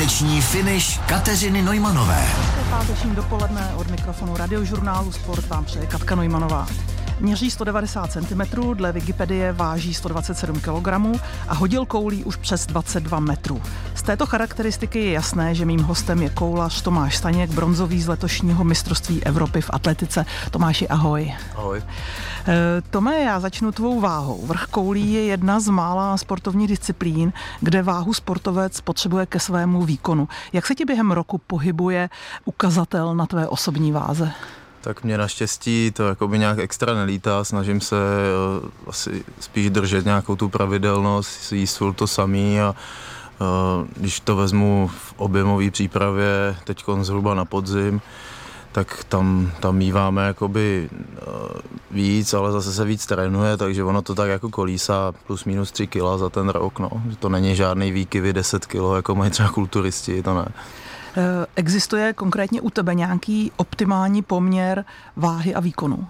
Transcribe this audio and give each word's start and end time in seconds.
Páteční 0.00 0.40
finish 0.40 1.00
Kateřiny 1.06 1.62
Nojmanové. 1.62 2.28
Páteční 2.70 3.14
dopoledne 3.14 3.72
od 3.76 3.90
mikrofonu 3.90 4.36
radiožurnálu 4.36 5.12
Sport 5.12 5.48
vám 5.48 5.64
přeje 5.64 5.86
Katka 5.86 6.14
Nojmanová. 6.14 6.66
Měří 7.20 7.50
190 7.50 8.12
cm, 8.12 8.40
dle 8.74 8.92
Wikipedie 8.92 9.52
váží 9.52 9.94
127 9.94 10.60
kg 10.60 10.88
a 11.48 11.54
hodil 11.54 11.86
koulí 11.86 12.24
už 12.24 12.36
přes 12.36 12.66
22 12.66 13.20
metrů. 13.20 13.62
Z 13.94 14.02
této 14.02 14.26
charakteristiky 14.26 14.98
je 15.04 15.12
jasné, 15.12 15.54
že 15.54 15.64
mým 15.64 15.80
hostem 15.80 16.22
je 16.22 16.30
koulař 16.30 16.82
Tomáš 16.82 17.16
Staněk, 17.16 17.50
bronzový 17.50 18.02
z 18.02 18.08
letošního 18.08 18.64
mistrovství 18.64 19.24
Evropy 19.24 19.60
v 19.60 19.70
atletice. 19.72 20.26
Tomáši, 20.50 20.88
ahoj. 20.88 21.34
Ahoj. 21.56 21.78
E, 21.78 21.84
Tome, 22.90 23.20
já 23.20 23.40
začnu 23.40 23.72
tvou 23.72 24.00
váhou. 24.00 24.46
Vrch 24.46 24.66
koulí 24.66 25.12
je 25.12 25.24
jedna 25.24 25.60
z 25.60 25.68
mála 25.68 26.16
sportovních 26.16 26.68
disciplín, 26.68 27.32
kde 27.60 27.82
váhu 27.82 28.14
sportovec 28.14 28.80
potřebuje 28.80 29.26
ke 29.26 29.40
svému 29.40 29.82
výkonu. 29.82 30.28
Jak 30.52 30.66
se 30.66 30.74
ti 30.74 30.84
během 30.84 31.10
roku 31.10 31.38
pohybuje 31.38 32.08
ukazatel 32.44 33.14
na 33.14 33.26
tvé 33.26 33.48
osobní 33.48 33.92
váze? 33.92 34.32
Tak 34.80 35.04
mě 35.04 35.18
naštěstí 35.18 35.90
to 35.90 36.08
jako 36.08 36.28
by 36.28 36.38
nějak 36.38 36.58
extra 36.58 36.94
nelítá, 36.94 37.44
snažím 37.44 37.80
se 37.80 37.96
uh, 38.62 38.68
asi 38.86 39.24
spíš 39.40 39.70
držet 39.70 40.04
nějakou 40.04 40.36
tu 40.36 40.48
pravidelnost, 40.48 41.52
jíst 41.52 41.76
furt 41.76 41.92
to 41.92 42.06
samý 42.06 42.60
a 42.60 42.74
uh, 43.40 43.46
když 43.96 44.20
to 44.20 44.36
vezmu 44.36 44.90
v 44.94 45.14
objemové 45.16 45.70
přípravě 45.70 46.56
teď 46.64 46.84
zhruba 47.00 47.34
na 47.34 47.44
podzim, 47.44 48.00
tak 48.72 49.04
tam, 49.08 49.52
tam 49.60 49.76
míváme 49.76 50.26
jakoby 50.26 50.88
uh, 50.92 51.60
víc, 51.90 52.34
ale 52.34 52.52
zase 52.52 52.72
se 52.72 52.84
víc 52.84 53.06
trénuje, 53.06 53.56
takže 53.56 53.84
ono 53.84 54.02
to 54.02 54.14
tak 54.14 54.30
jako 54.30 54.48
kolísá 54.48 55.12
plus 55.26 55.44
minus 55.44 55.72
3 55.72 55.86
kila 55.86 56.18
za 56.18 56.28
ten 56.30 56.48
rok, 56.48 56.78
no. 56.78 56.90
To 57.18 57.28
není 57.28 57.56
žádný 57.56 57.92
výkyvy 57.92 58.32
10 58.32 58.66
kilo, 58.66 58.96
jako 58.96 59.14
mají 59.14 59.30
třeba 59.30 59.48
kulturisti, 59.48 60.22
to 60.22 60.34
ne. 60.34 60.48
Eh, 61.16 61.46
existuje 61.56 62.12
konkrétně 62.12 62.60
u 62.60 62.70
tebe 62.70 62.94
nějaký 62.94 63.52
optimální 63.56 64.22
poměr 64.22 64.84
váhy 65.16 65.54
a 65.54 65.60
výkonu? 65.60 66.06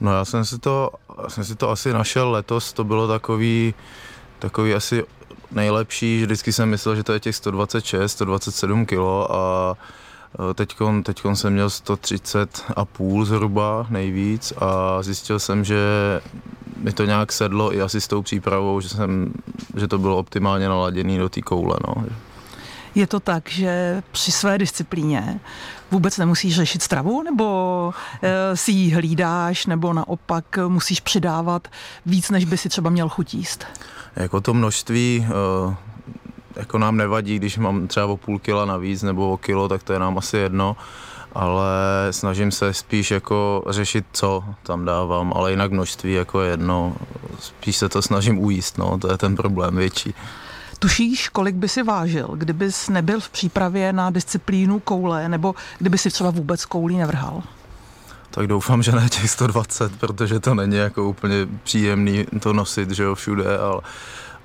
No 0.00 0.12
já 0.12 0.24
jsem 0.24 0.44
si 0.44 0.58
to, 0.58 0.90
jsem 1.28 1.44
si 1.44 1.54
to 1.54 1.70
asi 1.70 1.92
našel 1.92 2.30
letos, 2.30 2.72
to 2.72 2.84
bylo 2.84 3.08
takový, 3.08 3.74
takový 4.38 4.74
asi 4.74 5.04
nejlepší, 5.50 6.18
že 6.18 6.26
vždycky 6.26 6.52
jsem 6.52 6.68
myslel, 6.68 6.96
že 6.96 7.02
to 7.02 7.12
je 7.12 7.20
těch 7.20 7.36
126, 7.36 8.12
127 8.12 8.86
kilo 8.86 9.34
a 9.34 9.76
Teďkon, 10.54 11.02
teďkon 11.02 11.36
jsem 11.36 11.52
měl 11.52 11.70
130 11.70 12.64
a 12.76 12.84
půl 12.84 13.24
zhruba 13.24 13.86
nejvíc 13.90 14.52
a 14.58 15.02
zjistil 15.02 15.38
jsem, 15.38 15.64
že 15.64 15.76
mi 16.76 16.92
to 16.92 17.04
nějak 17.04 17.32
sedlo 17.32 17.74
i 17.74 17.80
asi 17.80 18.00
s 18.00 18.08
tou 18.08 18.22
přípravou, 18.22 18.80
že, 18.80 18.88
jsem, 18.88 19.32
že 19.76 19.88
to 19.88 19.98
bylo 19.98 20.16
optimálně 20.16 20.68
naladěné 20.68 21.18
do 21.18 21.28
té 21.28 21.42
koule. 21.42 21.76
No. 21.88 22.04
Je 22.96 23.06
to 23.06 23.20
tak, 23.20 23.50
že 23.50 24.02
při 24.12 24.32
své 24.32 24.58
disciplíně 24.58 25.40
vůbec 25.90 26.18
nemusíš 26.18 26.54
řešit 26.54 26.82
stravu, 26.82 27.22
nebo 27.22 27.94
e, 28.22 28.56
si 28.56 28.72
ji 28.72 28.94
hlídáš, 28.94 29.66
nebo 29.66 29.92
naopak 29.92 30.58
musíš 30.68 31.00
přidávat 31.00 31.68
víc, 32.06 32.30
než 32.30 32.44
by 32.44 32.56
si 32.56 32.68
třeba 32.68 32.90
měl 32.90 33.08
chutíst? 33.08 33.66
Jako 34.16 34.40
to 34.40 34.54
množství 34.54 35.26
e, 35.28 35.76
jako 36.56 36.78
nám 36.78 36.96
nevadí, 36.96 37.36
když 37.36 37.58
mám 37.58 37.86
třeba 37.86 38.06
o 38.06 38.16
půl 38.16 38.38
kila 38.38 38.64
navíc 38.64 39.02
nebo 39.02 39.32
o 39.32 39.36
kilo, 39.36 39.68
tak 39.68 39.82
to 39.82 39.92
je 39.92 39.98
nám 39.98 40.18
asi 40.18 40.36
jedno 40.36 40.76
ale 41.36 41.72
snažím 42.10 42.50
se 42.52 42.74
spíš 42.74 43.10
jako 43.10 43.64
řešit, 43.68 44.04
co 44.12 44.44
tam 44.62 44.84
dávám, 44.84 45.32
ale 45.36 45.50
jinak 45.50 45.72
množství 45.72 46.12
jako 46.12 46.40
jedno, 46.40 46.96
spíš 47.38 47.76
se 47.76 47.88
to 47.88 48.02
snažím 48.02 48.38
ujíst, 48.38 48.78
no, 48.78 48.98
to 48.98 49.12
je 49.12 49.18
ten 49.18 49.36
problém 49.36 49.76
větší. 49.76 50.14
Tušíš, 50.78 51.28
kolik 51.28 51.54
by 51.54 51.68
si 51.68 51.82
vážil, 51.82 52.28
kdybys 52.34 52.88
nebyl 52.88 53.20
v 53.20 53.30
přípravě 53.30 53.92
na 53.92 54.10
disciplínu 54.10 54.80
koule, 54.80 55.28
nebo 55.28 55.54
kdyby 55.78 55.98
si 55.98 56.10
třeba 56.10 56.30
vůbec 56.30 56.64
koulí 56.64 56.96
nevrhal? 56.96 57.42
Tak 58.30 58.46
doufám, 58.46 58.82
že 58.82 58.92
ne 58.92 59.08
těch 59.08 59.30
120, 59.30 59.96
protože 60.00 60.40
to 60.40 60.54
není 60.54 60.76
jako 60.76 61.04
úplně 61.04 61.48
příjemný 61.62 62.26
to 62.40 62.52
nosit, 62.52 62.90
že 62.90 63.02
jo, 63.02 63.14
všude, 63.14 63.58
ale, 63.58 63.80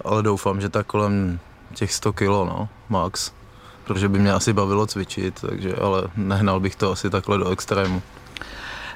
ale 0.05 0.23
doufám, 0.23 0.61
že 0.61 0.69
tak 0.69 0.88
kolem 0.88 1.39
těch 1.73 1.94
100 1.94 2.13
kilo, 2.13 2.45
no, 2.45 2.69
max. 2.89 3.31
Protože 3.84 4.09
by 4.09 4.19
mě 4.19 4.34
asi 4.34 4.53
bavilo 4.53 4.88
cvičit, 4.88 5.41
takže, 5.41 5.75
ale 5.75 6.03
nehnal 6.16 6.59
bych 6.59 6.75
to 6.75 6.91
asi 6.91 7.09
takhle 7.09 7.38
do 7.38 7.50
extrému. 7.50 8.01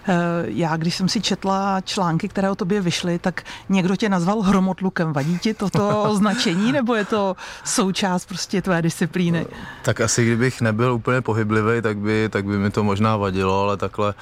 Eh, 0.08 0.46
já, 0.48 0.78
když 0.78 0.96
jsem 0.96 1.10
si 1.10 1.22
četla 1.22 1.82
články, 1.82 2.28
které 2.28 2.50
o 2.50 2.56
tobě 2.56 2.82
vyšly, 2.82 3.20
tak 3.20 3.44
někdo 3.70 3.96
tě 3.96 4.10
nazval 4.10 4.42
hromotlukem. 4.42 5.14
Vadí 5.14 5.40
ti 5.40 5.54
toto 5.54 6.04
označení, 6.10 6.72
nebo 6.72 6.96
je 6.96 7.06
to 7.06 7.36
součást 7.64 8.26
prostě 8.26 8.62
tvé 8.62 8.82
disciplíny? 8.82 9.46
Tak 9.84 10.02
asi 10.02 10.26
kdybych 10.26 10.62
nebyl 10.62 10.94
úplně 10.94 11.22
pohyblivý, 11.22 11.82
tak 11.82 11.98
by, 11.98 12.30
tak 12.30 12.46
by 12.46 12.58
mi 12.58 12.70
to 12.70 12.84
možná 12.84 13.18
vadilo, 13.18 13.62
ale 13.62 13.78
takhle, 13.78 14.14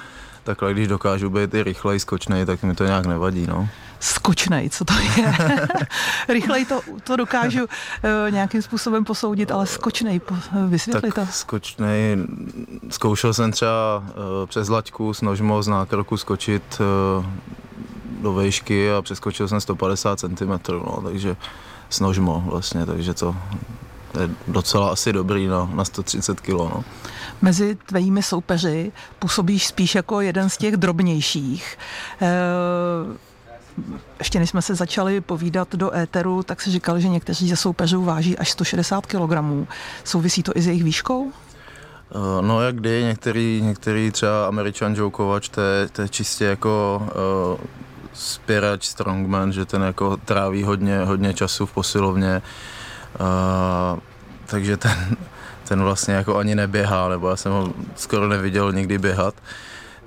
takhle 0.44 0.72
když 0.72 0.88
dokážu 0.88 1.30
být 1.30 1.54
i 1.54 1.62
rychlej, 1.62 2.00
skočnej, 2.00 2.46
tak 2.46 2.62
mi 2.62 2.74
to 2.74 2.84
nějak 2.84 3.06
nevadí. 3.06 3.46
No 3.46 3.68
skočnej, 4.04 4.70
co 4.70 4.84
to 4.84 4.94
je. 4.94 5.36
Rychleji 6.28 6.64
to, 6.64 6.80
to 7.04 7.16
dokážu 7.16 7.64
uh, 7.64 7.68
nějakým 8.30 8.62
způsobem 8.62 9.04
posoudit, 9.04 9.50
ale 9.50 9.66
skočnej, 9.66 10.20
vysvětli 10.68 11.12
tak 11.12 11.26
to. 11.26 11.32
skočnej, 11.32 12.16
zkoušel 12.90 13.34
jsem 13.34 13.52
třeba 13.52 13.98
uh, 13.98 14.46
přes 14.46 14.68
laťku 14.68 15.14
s 15.14 15.22
nožmo 15.22 15.62
z 15.62 15.68
nákroku 15.68 16.16
skočit 16.16 16.80
do 18.22 18.32
vejšky 18.32 18.92
a 18.92 19.02
přeskočil 19.02 19.48
jsem 19.48 19.60
150 19.60 20.20
cm, 20.20 20.52
no, 20.68 21.00
takže 21.04 21.36
s 21.90 22.00
nožmo 22.00 22.44
vlastně, 22.46 22.86
takže 22.86 23.14
to 23.14 23.36
je 24.20 24.30
docela 24.48 24.90
asi 24.90 25.12
dobrý 25.12 25.46
no, 25.46 25.70
na 25.74 25.84
130 25.84 26.40
kg. 26.40 26.48
No. 26.48 26.84
Mezi 27.42 27.74
tvými 27.86 28.22
soupeři 28.22 28.92
působíš 29.18 29.66
spíš 29.66 29.94
jako 29.94 30.20
jeden 30.20 30.50
z 30.50 30.56
těch 30.56 30.76
drobnějších. 30.76 31.78
E- 32.22 33.24
ještě 34.18 34.38
než 34.38 34.50
jsme 34.50 34.62
se 34.62 34.74
začali 34.74 35.20
povídat 35.20 35.74
do 35.74 35.96
éteru, 35.96 36.42
tak 36.42 36.60
si 36.60 36.70
říkal, 36.70 37.00
že 37.00 37.08
někteří 37.08 37.48
ze 37.48 37.56
soupeřů 37.56 38.04
váží 38.04 38.38
až 38.38 38.50
160 38.50 39.06
kg. 39.06 39.32
Souvisí 40.04 40.42
to 40.42 40.52
i 40.54 40.62
s 40.62 40.66
jejich 40.66 40.84
výškou? 40.84 41.32
Eh, 42.14 42.42
no 42.42 42.62
jak 42.62 42.76
kdy, 42.76 43.02
některý, 43.02 43.60
některý 43.62 44.10
třeba 44.10 44.46
američan 44.46 44.94
Joe 44.94 45.10
Kovač, 45.10 45.48
to 45.48 45.60
je, 45.60 45.88
to 45.88 46.02
je 46.02 46.08
čistě 46.08 46.44
jako 46.44 47.02
uh, 47.02 47.64
spěrač, 48.12 48.84
strongman, 48.84 49.52
že 49.52 49.64
ten 49.64 49.82
jako 49.82 50.16
tráví 50.16 50.62
hodně, 50.62 50.98
hodně 50.98 51.34
času 51.34 51.66
v 51.66 51.72
posilovně, 51.72 52.42
uh, 53.20 53.98
takže 54.46 54.76
ten, 54.76 55.16
ten 55.68 55.82
vlastně 55.82 56.14
jako 56.14 56.36
ani 56.36 56.54
neběhá, 56.54 57.08
nebo 57.08 57.28
já 57.28 57.36
jsem 57.36 57.52
ho 57.52 57.72
skoro 57.96 58.28
neviděl 58.28 58.72
nikdy 58.72 58.98
běhat. 58.98 59.34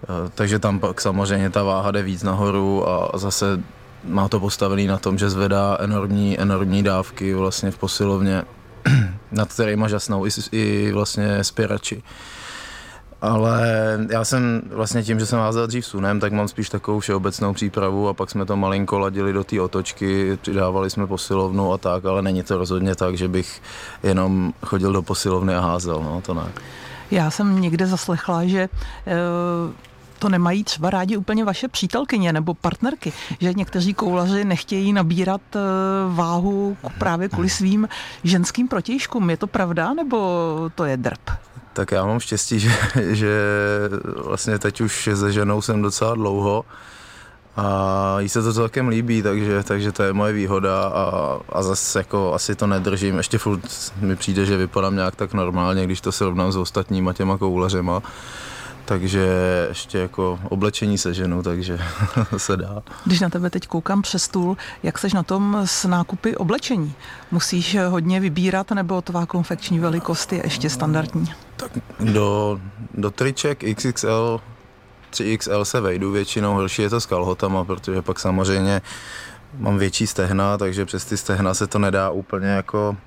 Eh, 0.03 0.29
takže 0.35 0.59
tam 0.59 0.79
pak 0.79 1.01
samozřejmě 1.01 1.49
ta 1.49 1.63
váha 1.63 1.91
jde 1.91 2.03
víc 2.03 2.23
nahoru 2.23 2.89
a 2.89 3.17
zase 3.17 3.59
má 4.03 4.27
to 4.27 4.39
postavený 4.39 4.87
na 4.87 4.97
tom, 4.97 5.17
že 5.17 5.29
zvedá 5.29 5.77
enormní, 5.79 6.39
enormní 6.39 6.83
dávky 6.83 7.33
vlastně 7.33 7.71
v 7.71 7.77
posilovně, 7.77 8.43
nad 9.31 9.53
kterýma 9.53 9.87
žasnou 9.87 10.25
i, 10.25 10.29
i 10.51 10.91
vlastně 10.91 11.43
spěrači. 11.43 12.03
Ale 13.21 13.67
já 14.09 14.25
jsem 14.25 14.61
vlastně 14.71 15.03
tím, 15.03 15.19
že 15.19 15.25
jsem 15.25 15.39
házel 15.39 15.67
dřív 15.67 15.85
sunem, 15.85 16.19
tak 16.19 16.33
mám 16.33 16.47
spíš 16.47 16.69
takovou 16.69 16.99
všeobecnou 16.99 17.53
přípravu 17.53 18.07
a 18.07 18.13
pak 18.13 18.29
jsme 18.29 18.45
to 18.45 18.57
malinko 18.57 18.99
ladili 18.99 19.33
do 19.33 19.43
té 19.43 19.61
otočky, 19.61 20.37
přidávali 20.41 20.89
jsme 20.89 21.07
posilovnu 21.07 21.73
a 21.73 21.77
tak, 21.77 22.05
ale 22.05 22.21
není 22.21 22.43
to 22.43 22.57
rozhodně 22.57 22.95
tak, 22.95 23.17
že 23.17 23.27
bych 23.27 23.61
jenom 24.03 24.53
chodil 24.65 24.93
do 24.93 25.01
posilovny 25.01 25.55
a 25.55 25.59
házel, 25.59 26.03
no 26.03 26.21
to 26.25 26.33
ne. 26.33 26.51
Já 27.11 27.31
jsem 27.31 27.61
někde 27.61 27.87
zaslechla, 27.87 28.45
že 28.45 28.59
e, 28.59 28.69
to 30.19 30.29
nemají 30.29 30.63
třeba 30.63 30.89
rádi 30.89 31.17
úplně 31.17 31.45
vaše 31.45 31.67
přítelkyně 31.67 32.33
nebo 32.33 32.53
partnerky, 32.53 33.13
že 33.39 33.53
někteří 33.53 33.93
koulaři 33.93 34.45
nechtějí 34.45 34.93
nabírat 34.93 35.41
e, 35.55 35.59
váhu 36.07 36.77
právě 36.97 37.29
kvůli 37.29 37.49
svým 37.49 37.87
ženským 38.23 38.67
protějškům. 38.67 39.29
Je 39.29 39.37
to 39.37 39.47
pravda 39.47 39.93
nebo 39.93 40.71
to 40.75 40.85
je 40.85 40.97
drb? 40.97 41.29
Tak 41.73 41.91
já 41.91 42.05
mám 42.05 42.19
štěstí, 42.19 42.59
že, 42.59 42.71
že 42.95 43.31
vlastně 44.23 44.59
teď 44.59 44.81
už 44.81 45.09
se 45.15 45.31
ženou 45.31 45.61
jsem 45.61 45.81
docela 45.81 46.15
dlouho 46.15 46.65
a 47.57 48.15
jí 48.19 48.29
se 48.29 48.41
to 48.41 48.53
celkem 48.53 48.87
líbí, 48.87 49.21
takže, 49.21 49.63
takže 49.63 49.91
to 49.91 50.03
je 50.03 50.13
moje 50.13 50.33
výhoda 50.33 50.81
a, 50.81 51.37
a 51.49 51.63
zase 51.63 51.99
jako 51.99 52.33
asi 52.33 52.55
to 52.55 52.67
nedržím. 52.67 53.17
Ještě 53.17 53.37
furt 53.37 53.61
mi 54.01 54.15
přijde, 54.15 54.45
že 54.45 54.57
vypadám 54.57 54.95
nějak 54.95 55.15
tak 55.15 55.33
normálně, 55.33 55.85
když 55.85 56.01
to 56.01 56.11
srovnám 56.11 56.51
s 56.51 56.55
ostatníma 56.55 57.13
těma 57.13 57.37
koulařema 57.37 58.01
takže 58.87 59.27
ještě 59.69 59.97
jako 59.97 60.39
oblečení 60.49 60.97
se 60.97 61.13
ženu, 61.13 61.43
takže 61.43 61.79
se 62.37 62.57
dá. 62.57 62.83
Když 63.05 63.19
na 63.19 63.29
tebe 63.29 63.49
teď 63.49 63.67
koukám 63.67 64.01
přes 64.01 64.23
stůl, 64.23 64.57
jak 64.83 64.97
seš 64.97 65.13
na 65.13 65.23
tom 65.23 65.61
s 65.65 65.85
nákupy 65.85 66.35
oblečení? 66.35 66.93
Musíš 67.31 67.77
hodně 67.89 68.19
vybírat, 68.19 68.71
nebo 68.71 69.01
tvá 69.01 69.25
konfekční 69.25 69.79
velikost 69.79 70.33
je 70.33 70.41
ještě 70.43 70.69
standardní? 70.69 71.33
Tak 71.55 71.71
do, 71.99 72.59
do 72.93 73.11
triček 73.11 73.63
XXL 73.75 74.41
3XL 75.11 75.61
se 75.61 75.81
vejdu 75.81 76.11
většinou, 76.11 76.53
horší 76.53 76.81
je 76.81 76.89
to 76.89 77.01
s 77.01 77.05
kalhotama, 77.05 77.63
protože 77.63 78.01
pak 78.01 78.19
samozřejmě 78.19 78.81
mám 79.57 79.77
větší 79.77 80.07
stehna, 80.07 80.57
takže 80.57 80.85
přes 80.85 81.05
ty 81.05 81.17
stehna 81.17 81.53
se 81.53 81.67
to 81.67 81.79
nedá 81.79 82.09
úplně 82.09 82.47
jako 82.47 82.97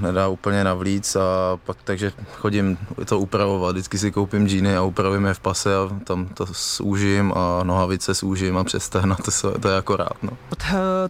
nedá 0.00 0.28
úplně 0.28 0.64
navlíc 0.64 1.16
a 1.16 1.58
pak 1.64 1.76
takže 1.84 2.12
chodím 2.32 2.78
to 3.04 3.18
upravovat. 3.18 3.72
Vždycky 3.72 3.98
si 3.98 4.12
koupím 4.12 4.48
džíny 4.48 4.76
a 4.76 4.82
upravím 4.82 5.24
je 5.24 5.34
v 5.34 5.40
pase 5.40 5.76
a 5.76 5.90
tam 6.04 6.26
to 6.26 6.46
zúžím 6.76 7.32
a 7.36 7.64
nohavice 7.64 8.14
zúžím 8.14 8.58
a 8.58 8.64
přes 8.64 8.88
to, 8.88 9.58
to 9.60 9.68
je 9.68 9.74
jako 9.74 9.96
rád. 9.96 10.22
No. 10.22 10.30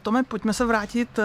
Tome, 0.03 0.23
pojďme 0.23 0.53
se 0.53 0.65
vrátit 0.65 1.19
eh, 1.19 1.23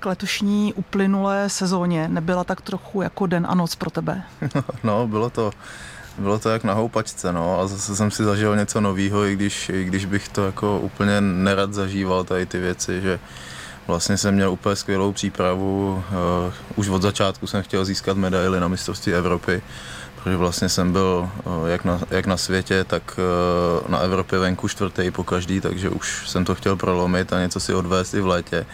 k 0.00 0.06
letošní 0.06 0.74
uplynulé 0.74 1.48
sezóně. 1.48 2.08
Nebyla 2.08 2.44
tak 2.44 2.60
trochu 2.60 3.02
jako 3.02 3.26
den 3.26 3.46
a 3.50 3.54
noc 3.54 3.74
pro 3.74 3.90
tebe? 3.90 4.22
no, 4.84 5.08
bylo 5.08 5.30
to 5.30 5.50
bylo 6.18 6.38
to 6.38 6.48
jak 6.48 6.64
na 6.64 6.72
houpačce, 6.72 7.32
no, 7.32 7.60
a 7.60 7.66
zase 7.66 7.96
jsem 7.96 8.10
si 8.10 8.24
zažil 8.24 8.56
něco 8.56 8.80
nového, 8.80 9.24
i 9.24 9.36
když, 9.36 9.68
i 9.68 9.84
když 9.84 10.04
bych 10.04 10.28
to 10.28 10.46
jako 10.46 10.80
úplně 10.80 11.20
nerad 11.20 11.74
zažíval, 11.74 12.24
tady 12.24 12.46
ty 12.46 12.58
věci, 12.58 13.00
že 13.00 13.18
Vlastně 13.86 14.16
jsem 14.16 14.34
měl 14.34 14.50
úplně 14.52 14.76
skvělou 14.76 15.12
přípravu. 15.12 16.04
Uh, 16.46 16.52
už 16.76 16.88
od 16.88 17.02
začátku 17.02 17.46
jsem 17.46 17.62
chtěl 17.62 17.84
získat 17.84 18.16
medaily 18.16 18.60
na 18.60 18.68
mistrovství 18.68 19.14
Evropy, 19.14 19.62
protože 20.22 20.36
vlastně 20.36 20.68
jsem 20.68 20.92
byl 20.92 21.30
uh, 21.44 21.68
jak, 21.68 21.84
na, 21.84 22.00
jak 22.10 22.26
na 22.26 22.36
světě, 22.36 22.84
tak 22.84 23.18
uh, 23.82 23.90
na 23.90 23.98
Evropě 23.98 24.38
venku 24.38 24.68
čtvrtý 24.68 25.10
po 25.10 25.24
každý, 25.24 25.60
takže 25.60 25.90
už 25.90 26.28
jsem 26.28 26.44
to 26.44 26.54
chtěl 26.54 26.76
prolomit 26.76 27.32
a 27.32 27.40
něco 27.40 27.60
si 27.60 27.74
odvést 27.74 28.14
i 28.14 28.20
v 28.20 28.26
létě. 28.26 28.66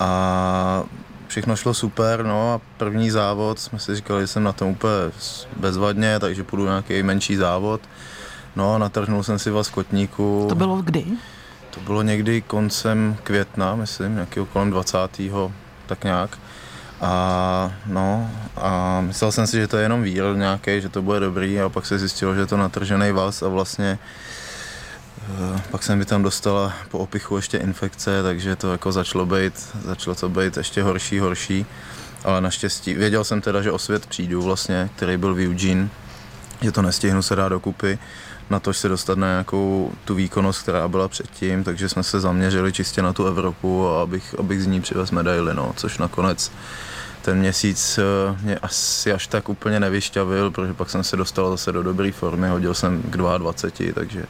A 0.00 0.82
všechno 1.28 1.56
šlo 1.56 1.74
super, 1.74 2.24
no 2.24 2.52
a 2.52 2.60
první 2.76 3.10
závod 3.10 3.58
jsme 3.58 3.78
si 3.78 3.94
říkali, 3.94 4.22
že 4.22 4.26
jsem 4.26 4.42
na 4.42 4.52
tom 4.52 4.68
úplně 4.68 4.92
bezvadně, 5.56 6.20
takže 6.20 6.44
půjdu 6.44 6.64
nějaký 6.64 7.02
menší 7.02 7.36
závod. 7.36 7.80
No, 8.56 8.78
natrhnul 8.78 9.22
jsem 9.22 9.38
si 9.38 9.50
vás 9.50 9.68
kotníku. 9.68 10.46
To 10.48 10.54
bylo 10.54 10.82
kdy? 10.82 11.04
To 11.76 11.82
bylo 11.82 12.02
někdy 12.02 12.42
koncem 12.42 13.16
května, 13.22 13.74
myslím, 13.74 14.14
nějaký 14.14 14.40
kolem 14.52 14.70
20. 14.70 14.98
tak 15.86 16.04
nějak. 16.04 16.38
A 17.00 17.72
no, 17.86 18.30
a 18.56 19.00
myslel 19.00 19.32
jsem 19.32 19.46
si, 19.46 19.56
že 19.56 19.68
to 19.68 19.76
je 19.76 19.82
jenom 19.82 20.02
výrok 20.02 20.36
nějaký, 20.36 20.80
že 20.80 20.88
to 20.88 21.02
bude 21.02 21.20
dobrý 21.20 21.60
a 21.60 21.68
pak 21.68 21.86
se 21.86 21.98
zjistilo, 21.98 22.34
že 22.34 22.40
je 22.40 22.46
to 22.46 22.56
natržený 22.56 23.12
vás 23.12 23.42
a 23.42 23.48
vlastně 23.48 23.98
uh, 25.28 25.60
pak 25.70 25.82
jsem 25.82 25.98
mi 25.98 26.04
tam 26.04 26.22
dostala 26.22 26.72
po 26.88 26.98
opichu 26.98 27.36
ještě 27.36 27.58
infekce, 27.58 28.22
takže 28.22 28.56
to 28.56 28.72
jako 28.72 28.92
začalo 28.92 29.26
být, 29.26 29.68
začalo 29.84 30.14
to 30.14 30.28
být 30.28 30.56
ještě 30.56 30.82
horší, 30.82 31.18
horší. 31.18 31.66
Ale 32.24 32.40
naštěstí, 32.40 32.94
věděl 32.94 33.24
jsem 33.24 33.40
teda, 33.40 33.62
že 33.62 33.72
o 33.72 33.78
svět 33.78 34.06
přijdu 34.06 34.42
vlastně, 34.42 34.90
který 34.96 35.16
byl 35.16 35.34
v 35.34 35.48
Eugene, 35.48 35.88
že 36.60 36.72
to 36.72 36.82
nestihnu 36.82 37.22
se 37.22 37.36
dát 37.36 37.48
dokupy 37.48 37.98
na 38.50 38.60
to 38.60 38.72
se 38.72 38.88
dostat 38.88 39.18
na 39.18 39.26
nějakou 39.26 39.92
tu 40.04 40.14
výkonnost, 40.14 40.62
která 40.62 40.88
byla 40.88 41.08
předtím, 41.08 41.64
takže 41.64 41.88
jsme 41.88 42.02
se 42.02 42.20
zaměřili 42.20 42.72
čistě 42.72 43.02
na 43.02 43.12
tu 43.12 43.26
Evropu 43.26 43.88
a 43.88 44.02
abych, 44.02 44.34
abych 44.38 44.62
z 44.62 44.66
ní 44.66 44.80
přivez 44.80 45.10
medaily, 45.10 45.54
no, 45.54 45.72
což 45.76 45.98
nakonec 45.98 46.52
ten 47.22 47.38
měsíc 47.38 47.98
eh, 47.98 48.36
mě 48.42 48.58
asi 48.58 49.12
až 49.12 49.26
tak 49.26 49.48
úplně 49.48 49.80
nevyšťavil, 49.80 50.50
protože 50.50 50.74
pak 50.74 50.90
jsem 50.90 51.04
se 51.04 51.16
dostal 51.16 51.50
zase 51.50 51.72
do 51.72 51.82
dobré 51.82 52.12
formy, 52.12 52.48
hodil 52.48 52.74
jsem 52.74 53.02
k 53.02 53.16
22, 53.16 53.92
takže, 53.94 54.24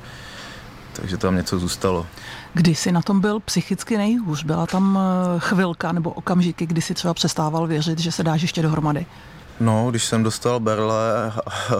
takže 0.93 1.17
tam 1.17 1.37
něco 1.37 1.59
zůstalo. 1.59 2.07
Kdy 2.55 2.75
jsi 2.75 2.93
na 2.93 3.03
tom 3.03 3.21
byl 3.21 3.41
psychicky 3.41 3.97
nejhůř? 3.97 4.45
Byla 4.45 4.67
tam 4.67 4.99
eh, 4.99 5.41
chvilka 5.41 5.93
nebo 5.93 6.11
okamžiky, 6.11 6.67
kdy 6.67 6.83
si 6.83 6.95
třeba 6.95 7.15
přestával 7.15 7.67
věřit, 7.67 7.99
že 7.99 8.12
se 8.12 8.23
dáš 8.23 8.43
ještě 8.43 8.62
dohromady? 8.62 9.07
No, 9.61 9.91
když 9.91 10.05
jsem 10.05 10.23
dostal 10.23 10.61
berle, 10.61 11.32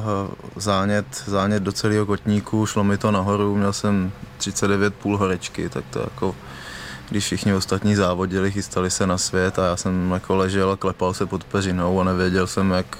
zánět, 0.57 1.07
zánět 1.27 1.63
do 1.63 1.73
celého 1.73 2.07
kotníku, 2.07 2.67
šlo 2.67 2.85
mi 2.85 2.99
to 2.99 3.11
nahoru, 3.11 3.57
měl 3.57 3.73
jsem 3.73 4.13
39 4.37 4.95
půl 4.95 5.17
horečky, 5.19 5.69
tak 5.69 5.85
to 5.91 6.01
jako, 6.01 6.35
když 7.11 7.25
všichni 7.25 7.55
ostatní 7.55 7.95
závodili, 7.95 8.53
chystali 8.53 8.91
se 8.91 9.07
na 9.07 9.19
svět 9.19 9.59
a 9.59 9.67
já 9.67 9.77
jsem 9.77 10.11
jako 10.11 10.37
ležel 10.37 10.71
a 10.71 10.77
klepal 10.77 11.15
se 11.15 11.27
pod 11.27 11.45
peřinou 11.45 12.01
a 12.01 12.05
nevěděl 12.05 12.47
jsem, 12.47 12.71
jak, 12.71 12.99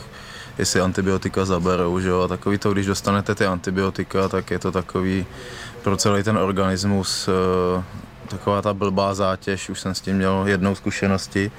jestli 0.59 0.81
antibiotika 0.81 1.45
zaberou, 1.45 2.01
že 2.01 2.09
jo, 2.09 2.21
a 2.21 2.29
takový 2.29 2.59
to, 2.59 2.73
když 2.73 2.87
dostanete 2.87 3.35
ty 3.35 3.47
antibiotika, 3.47 4.29
tak 4.29 4.51
je 4.51 4.59
to 4.59 4.73
takový 4.73 5.27
pro 5.83 5.97
celý 5.97 6.23
ten 6.23 6.39
organismus 6.39 7.29
eh, 7.29 7.83
taková 8.29 8.63
ta 8.63 8.75
blbá 8.75 9.15
zátěž, 9.15 9.71
už 9.71 9.81
jsem 9.81 9.95
s 9.95 10.01
tím 10.01 10.17
měl 10.17 10.45
jednou 10.47 10.75
zkušenosti, 10.75 11.51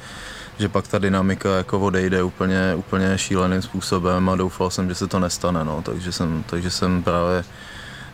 že 0.59 0.69
pak 0.69 0.88
ta 0.88 1.00
dynamika 1.00 1.57
jako 1.57 1.80
odejde 1.80 2.24
úplně, 2.24 2.75
úplně 2.75 3.18
šíleným 3.18 3.62
způsobem 3.62 4.30
a 4.30 4.36
doufal 4.36 4.69
jsem, 4.69 4.89
že 4.89 4.95
se 4.95 5.07
to 5.07 5.19
nestane, 5.19 5.63
no, 5.63 5.81
takže 5.81 6.12
jsem, 6.12 6.44
takže 6.48 6.71
jsem 6.71 7.04
právě 7.04 7.44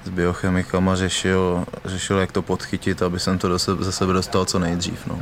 s 0.04 0.10
biochemikama 0.10 0.95
řešil, 0.95 1.66
řešil, 1.86 2.18
jak 2.18 2.31
to 2.31 2.42
podchytit, 2.42 3.01
aby 3.01 3.19
jsem 3.19 3.38
to 3.38 3.48
do 3.48 3.60
sebe, 3.60 3.84
ze 3.84 3.92
sebe 3.92 4.13
dostal 4.13 4.45
co 4.45 4.60
nejdřív. 4.60 5.07
No. 5.07 5.19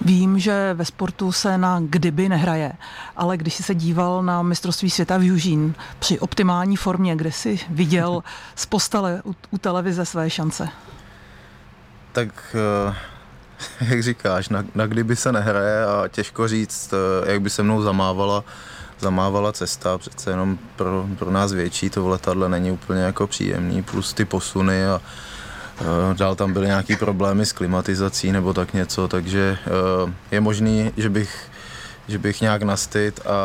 Vím, 0.00 0.38
že 0.38 0.74
ve 0.74 0.84
sportu 0.84 1.32
se 1.32 1.58
na 1.58 1.80
kdyby 1.80 2.28
nehraje, 2.28 2.72
ale 3.16 3.36
když 3.36 3.54
jsi 3.54 3.62
se 3.62 3.74
díval 3.74 4.22
na 4.22 4.42
mistrovství 4.42 4.90
světa 4.90 5.16
v 5.16 5.22
Južín 5.22 5.74
při 5.98 6.20
optimální 6.20 6.76
formě, 6.76 7.16
kde 7.16 7.32
jsi 7.32 7.58
viděl 7.70 8.22
z 8.54 8.66
postele 8.66 9.22
u, 9.24 9.34
u 9.50 9.58
televize 9.58 10.04
své 10.04 10.30
šance? 10.30 10.68
Tak 12.12 12.56
uh 12.88 12.94
jak 13.80 14.02
říkáš, 14.02 14.48
na, 14.48 14.64
na 14.74 14.86
kdyby 14.86 15.16
se 15.16 15.32
nehraje 15.32 15.84
a 15.84 16.08
těžko 16.08 16.48
říct, 16.48 16.94
eh, 16.94 17.32
jak 17.32 17.42
by 17.42 17.50
se 17.50 17.62
mnou 17.62 17.82
zamávala, 17.82 18.44
zamávala 19.00 19.52
cesta, 19.52 19.98
přece 19.98 20.30
jenom 20.30 20.58
pro, 20.76 21.06
pro 21.18 21.30
nás 21.30 21.52
větší 21.52 21.90
to 21.90 22.04
v 22.04 22.08
letadle 22.08 22.48
není 22.48 22.70
úplně 22.70 23.02
jako 23.02 23.26
příjemný, 23.26 23.82
plus 23.82 24.12
ty 24.12 24.24
posuny 24.24 24.86
a 24.86 25.00
uh, 25.80 26.16
dál 26.16 26.34
tam 26.34 26.52
byly 26.52 26.66
nějaký 26.66 26.96
problémy 26.96 27.46
s 27.46 27.52
klimatizací 27.52 28.32
nebo 28.32 28.54
tak 28.54 28.72
něco, 28.74 29.08
takže 29.08 29.58
uh, 30.04 30.10
je 30.30 30.40
možný, 30.40 30.92
že 30.96 31.08
bych, 31.08 31.48
že 32.08 32.18
bych 32.18 32.40
nějak 32.40 32.62
nastyt 32.62 33.20
a 33.26 33.36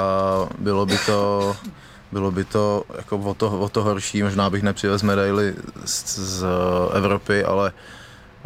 bylo 0.59 0.85
by 0.85 0.97
to 1.05 1.55
bylo 2.11 2.31
by 2.31 2.43
to 2.43 2.83
jako 2.97 3.17
o 3.17 3.33
to, 3.33 3.59
o 3.59 3.69
to 3.69 3.83
horší, 3.83 4.23
možná 4.23 4.49
bych 4.49 4.63
nepřivez 4.63 5.01
medaily 5.01 5.55
z, 5.85 6.19
z 6.19 6.45
Evropy, 6.93 7.43
ale 7.43 7.71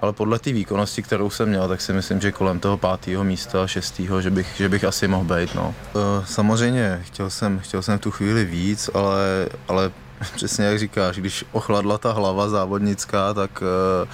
ale 0.02 0.14
podle 0.14 0.40
té 0.40 0.54
výkonnosti, 0.54 1.02
kterou 1.02 1.30
jsem 1.30 1.50
měl, 1.50 1.68
tak 1.68 1.82
si 1.82 1.94
myslím, 1.94 2.22
že 2.22 2.32
kolem 2.32 2.60
toho 2.60 2.78
pátého 2.78 3.24
místa, 3.24 3.68
šestého, 3.68 4.22
že 4.22 4.30
bych, 4.30 4.54
že 4.58 4.70
bych 4.70 4.84
asi 4.84 5.08
mohl 5.08 5.36
být. 5.36 5.56
No. 5.56 5.76
E, 5.96 6.26
samozřejmě, 6.26 7.00
chtěl 7.04 7.30
jsem, 7.30 7.60
chtěl 7.60 7.82
jsem 7.82 8.00
tu 8.00 8.12
chvíli 8.12 8.46
víc, 8.46 8.90
ale, 8.94 9.50
ale 9.68 9.92
přesně 10.36 10.66
jak 10.66 10.80
říkáš, 10.80 11.18
když 11.18 11.46
ochladla 11.52 11.98
ta 11.98 12.12
hlava 12.12 12.50
závodnická, 12.50 13.34
tak 13.34 13.64
e, 13.64 14.08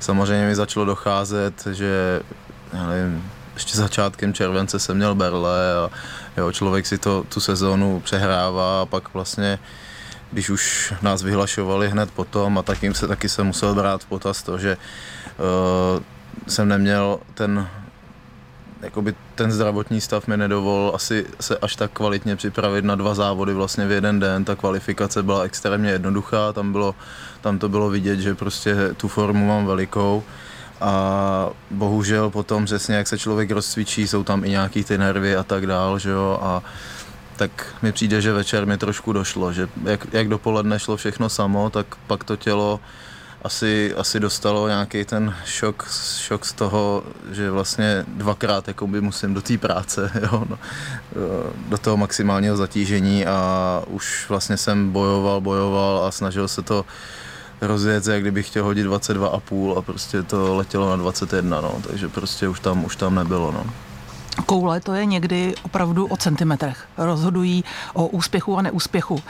samozřejmě 0.00 0.46
mi 0.46 0.54
začalo 0.54 0.86
docházet, 0.86 1.68
že 1.72 2.20
já 2.72 2.86
nevím, 2.86 3.30
ještě 3.54 3.76
začátkem 3.76 4.34
července 4.34 4.78
jsem 4.78 4.96
měl 4.96 5.14
berle 5.14 5.74
a 5.74 5.90
jo, 6.36 6.52
člověk 6.52 6.86
si 6.86 6.98
to 6.98 7.24
tu 7.28 7.40
sezónu 7.40 8.00
přehrává 8.00 8.82
a 8.82 8.86
pak 8.86 9.14
vlastně 9.14 9.58
když 10.32 10.50
už 10.50 10.94
nás 11.02 11.22
vyhlašovali 11.22 11.88
hned 11.88 12.10
potom 12.10 12.58
a 12.58 12.62
takým 12.62 12.94
se 12.94 13.08
taky 13.08 13.28
se 13.28 13.42
musel 13.42 13.74
brát 13.74 14.02
v 14.02 14.06
potaz 14.06 14.42
to, 14.42 14.58
že 14.58 14.76
uh, 14.76 16.02
jsem 16.46 16.68
neměl 16.68 17.20
ten 17.34 17.68
jakoby 18.82 19.14
ten 19.34 19.52
zdravotní 19.52 20.00
stav 20.00 20.26
mi 20.26 20.36
nedovolil 20.36 20.92
asi 20.94 21.26
se 21.40 21.58
až 21.58 21.76
tak 21.76 21.90
kvalitně 21.92 22.36
připravit 22.36 22.84
na 22.84 22.94
dva 22.94 23.14
závody 23.14 23.54
vlastně 23.54 23.86
v 23.86 23.90
jeden 23.90 24.20
den. 24.20 24.44
Ta 24.44 24.56
kvalifikace 24.56 25.22
byla 25.22 25.42
extrémně 25.42 25.90
jednoduchá, 25.90 26.52
tam, 26.52 26.72
bylo, 26.72 26.94
tam 27.40 27.58
to 27.58 27.68
bylo 27.68 27.90
vidět, 27.90 28.20
že 28.20 28.34
prostě 28.34 28.76
tu 28.96 29.08
formu 29.08 29.46
mám 29.46 29.66
velikou 29.66 30.22
a 30.80 31.50
bohužel 31.70 32.30
potom 32.30 32.64
přesně 32.64 32.94
jak 32.94 33.08
se 33.08 33.18
člověk 33.18 33.50
rozcvičí, 33.50 34.08
jsou 34.08 34.24
tam 34.24 34.44
i 34.44 34.50
nějaký 34.50 34.84
ty 34.84 34.98
nervy 34.98 35.36
a 35.36 35.42
tak 35.42 35.66
dál, 35.66 35.98
že 35.98 36.10
jo, 36.10 36.38
a 36.42 36.62
tak 37.38 37.74
mi 37.82 37.92
přijde, 37.92 38.20
že 38.20 38.32
večer 38.32 38.66
mi 38.66 38.78
trošku 38.78 39.12
došlo, 39.12 39.52
že 39.52 39.68
jak, 39.84 40.06
jak 40.12 40.28
dopoledne 40.28 40.78
šlo 40.78 40.96
všechno 40.96 41.28
samo, 41.28 41.70
tak 41.70 41.86
pak 42.06 42.24
to 42.24 42.36
tělo 42.36 42.80
asi, 43.42 43.94
asi 43.94 44.20
dostalo 44.20 44.68
nějaký 44.68 45.04
ten 45.04 45.34
šok, 45.44 45.88
šok 46.18 46.44
z 46.44 46.52
toho, 46.52 47.02
že 47.30 47.50
vlastně 47.50 48.04
dvakrát 48.08 48.68
jakoby 48.68 49.00
musím 49.00 49.34
do 49.34 49.42
té 49.42 49.58
práce, 49.58 50.10
jo, 50.22 50.44
no, 50.48 50.58
do 51.68 51.78
toho 51.78 51.96
maximálního 51.96 52.56
zatížení 52.56 53.26
a 53.26 53.82
už 53.86 54.26
vlastně 54.28 54.56
jsem 54.56 54.90
bojoval, 54.90 55.40
bojoval 55.40 56.06
a 56.06 56.10
snažil 56.10 56.48
se 56.48 56.62
to 56.62 56.84
rozjet, 57.60 58.06
jak 58.06 58.22
kdybych 58.22 58.46
chtěl 58.46 58.64
hodit 58.64 58.86
22,5 58.86 59.78
a 59.78 59.82
prostě 59.82 60.22
to 60.22 60.56
letělo 60.56 60.90
na 60.90 60.96
21, 60.96 61.60
no, 61.60 61.82
takže 61.86 62.08
prostě 62.08 62.48
už 62.48 62.60
tam, 62.60 62.84
už 62.84 62.96
tam 62.96 63.14
nebylo, 63.14 63.52
no 63.52 63.87
koule, 64.42 64.80
to 64.80 64.94
je 64.94 65.04
někdy 65.04 65.54
opravdu 65.62 66.06
o 66.06 66.16
centimetrech. 66.16 66.88
Rozhodují 66.96 67.64
o 67.94 68.06
úspěchu 68.06 68.58
a 68.58 68.62
neúspěchu. 68.62 69.22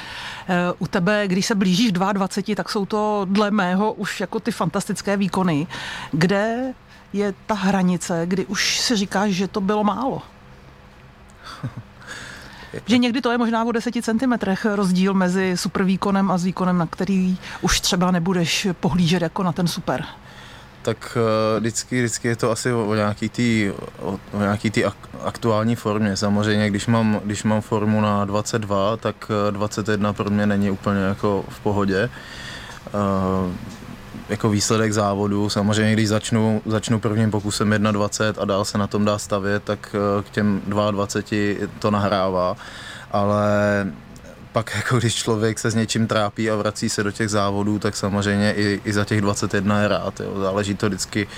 Eh, 0.48 0.54
u 0.78 0.86
tebe, 0.86 1.28
když 1.28 1.46
se 1.46 1.54
blížíš 1.54 1.92
22, 1.92 2.54
tak 2.54 2.68
jsou 2.68 2.86
to 2.86 3.26
dle 3.30 3.50
mého 3.50 3.92
už 3.92 4.20
jako 4.20 4.40
ty 4.40 4.52
fantastické 4.52 5.16
výkony. 5.16 5.66
Kde 6.12 6.74
je 7.12 7.34
ta 7.46 7.54
hranice, 7.54 8.22
kdy 8.26 8.46
už 8.46 8.80
si 8.80 8.96
říkáš, 8.96 9.30
že 9.30 9.48
to 9.48 9.60
bylo 9.60 9.84
málo? 9.84 10.22
že 12.86 12.98
někdy 12.98 13.20
to 13.20 13.32
je 13.32 13.38
možná 13.38 13.64
o 13.64 13.72
10 13.72 13.94
centimetrech 14.02 14.64
rozdíl 14.64 15.14
mezi 15.14 15.56
super 15.56 15.84
výkonem 15.84 16.30
a 16.30 16.38
s 16.38 16.44
výkonem, 16.44 16.78
na 16.78 16.86
který 16.86 17.38
už 17.60 17.80
třeba 17.80 18.10
nebudeš 18.10 18.66
pohlížet 18.80 19.22
jako 19.22 19.42
na 19.42 19.52
ten 19.52 19.68
super 19.68 20.04
tak 20.88 21.16
uh, 21.16 21.60
vždycky, 21.60 21.98
vždycky 21.98 22.28
je 22.28 22.36
to 22.36 22.50
asi 22.50 22.72
o, 22.72 22.86
o 22.86 22.94
nějaký 22.94 23.28
tý, 23.28 23.72
o, 24.00 24.18
o 24.32 24.38
nějaký 24.38 24.70
tý 24.70 24.84
ak, 24.84 24.96
aktuální 25.24 25.76
formě. 25.76 26.16
Samozřejmě, 26.16 26.70
když 26.70 26.86
mám, 26.86 27.20
když 27.24 27.44
mám 27.44 27.60
formu 27.60 28.00
na 28.00 28.24
22, 28.24 28.96
tak 28.96 29.30
21 29.50 30.12
pro 30.12 30.30
mě 30.30 30.46
není 30.46 30.70
úplně 30.70 31.00
jako 31.00 31.44
v 31.48 31.60
pohodě. 31.60 32.10
Uh, 32.94 33.52
jako 34.28 34.48
výsledek 34.48 34.92
závodu. 34.92 35.48
Samozřejmě, 35.48 35.92
když 35.92 36.08
začnu, 36.08 36.62
začnu 36.66 37.00
prvním 37.00 37.30
pokusem 37.30 37.70
21 37.70 38.42
a 38.42 38.44
dál 38.44 38.64
se 38.64 38.78
na 38.78 38.86
tom 38.86 39.04
dá 39.04 39.18
stavět, 39.18 39.64
tak 39.64 39.96
k 40.22 40.30
těm 40.30 40.62
22 40.66 41.68
to 41.78 41.90
nahrává. 41.90 42.56
Ale 43.10 43.52
pak 44.52 44.72
jako 44.76 44.98
když 44.98 45.14
člověk 45.14 45.58
se 45.58 45.70
s 45.70 45.74
něčím 45.74 46.06
trápí 46.06 46.50
a 46.50 46.56
vrací 46.56 46.88
se 46.88 47.02
do 47.02 47.12
těch 47.12 47.28
závodů, 47.28 47.78
tak 47.78 47.96
samozřejmě 47.96 48.52
i, 48.52 48.80
i 48.84 48.92
za 48.92 49.04
těch 49.04 49.20
21 49.20 49.82
je 49.82 49.88
rád. 49.88 50.20
Jo. 50.20 50.40
Záleží 50.40 50.74
to 50.74 50.86
vždycky, 50.86 51.28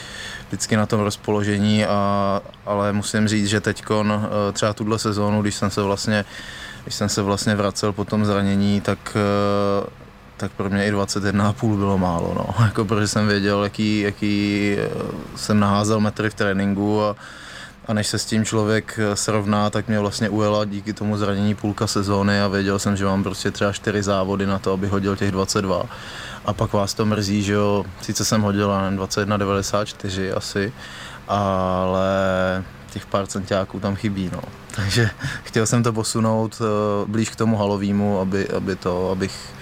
vždycky 0.49 0.77
na 0.77 0.87
tom 0.87 1.01
rozpoložení, 1.01 1.85
a, 1.85 2.43
ale 2.67 2.93
musím 2.93 3.29
říct, 3.29 3.47
že 3.47 3.61
teď 3.61 3.83
eh, 3.91 4.53
třeba 4.53 4.73
tuhle 4.73 4.99
sezónu, 4.99 5.43
když 5.43 5.55
jsem 5.55 5.71
se 5.71 5.83
vlastně, 5.83 6.25
když 6.83 6.95
jsem 6.95 7.09
se 7.09 7.23
vlastně 7.23 7.55
vracel 7.55 7.93
po 7.93 8.05
tom 8.05 8.25
zranění, 8.25 8.81
tak 8.81 9.17
eh, 9.17 10.01
tak 10.37 10.53
pro 10.53 10.71
mě 10.71 10.87
i 10.87 10.93
21,5 10.93 11.77
bylo 11.77 11.99
málo, 11.99 12.35
no. 12.35 12.65
Jako 12.65 12.85
protože 12.85 13.09
jsem 13.09 13.29
věděl, 13.29 13.65
jaký, 13.65 14.01
jaký 14.01 14.77
eh, 14.79 14.89
jsem 15.37 15.61
naházel 15.61 16.01
metry 16.01 16.31
v 16.31 16.35
tréninku 16.35 17.03
a, 17.03 17.17
a 17.87 17.93
než 17.93 18.07
se 18.07 18.19
s 18.19 18.25
tím 18.25 18.45
člověk 18.45 18.99
eh, 18.99 19.17
srovná, 19.17 19.71
tak 19.71 19.89
mě 19.89 19.99
vlastně 19.99 20.29
ujela 20.29 20.65
díky 20.65 20.93
tomu 20.93 21.17
zranění 21.17 21.55
půlka 21.55 21.87
sezóny 21.87 22.41
a 22.41 22.49
věděl 22.49 22.79
jsem, 22.79 22.97
že 22.97 23.05
mám 23.05 23.23
prostě 23.23 23.51
třeba 23.51 23.73
čtyři 23.73 24.03
závody 24.03 24.47
na 24.47 24.59
to, 24.59 24.73
aby 24.73 24.89
hodil 24.89 25.17
těch 25.17 25.31
22. 25.31 25.83
A 26.45 26.53
pak 26.53 26.73
vás 26.73 26.95
to 26.95 27.07
mrzí, 27.07 27.43
že 27.43 27.53
jo, 27.53 27.85
sice 28.03 28.25
jsem 28.25 28.43
hodil 28.43 28.69
21,94 28.69 30.37
asi, 30.37 30.73
ale 31.29 32.09
těch 32.91 33.07
pár 33.07 33.27
centiáků 33.27 33.81
tam 33.81 33.97
chybí, 33.97 34.31
no. 34.33 34.41
Takže 34.77 35.11
chtěl 35.43 35.67
jsem 35.67 35.83
to 35.83 35.93
posunout 35.93 36.61
uh, 36.61 37.09
blíž 37.09 37.31
k 37.31 37.37
tomu 37.37 37.57
halovýmu, 37.57 38.21
aby, 38.21 38.49
aby 38.49 38.77
to, 38.77 39.11
abych, 39.11 39.55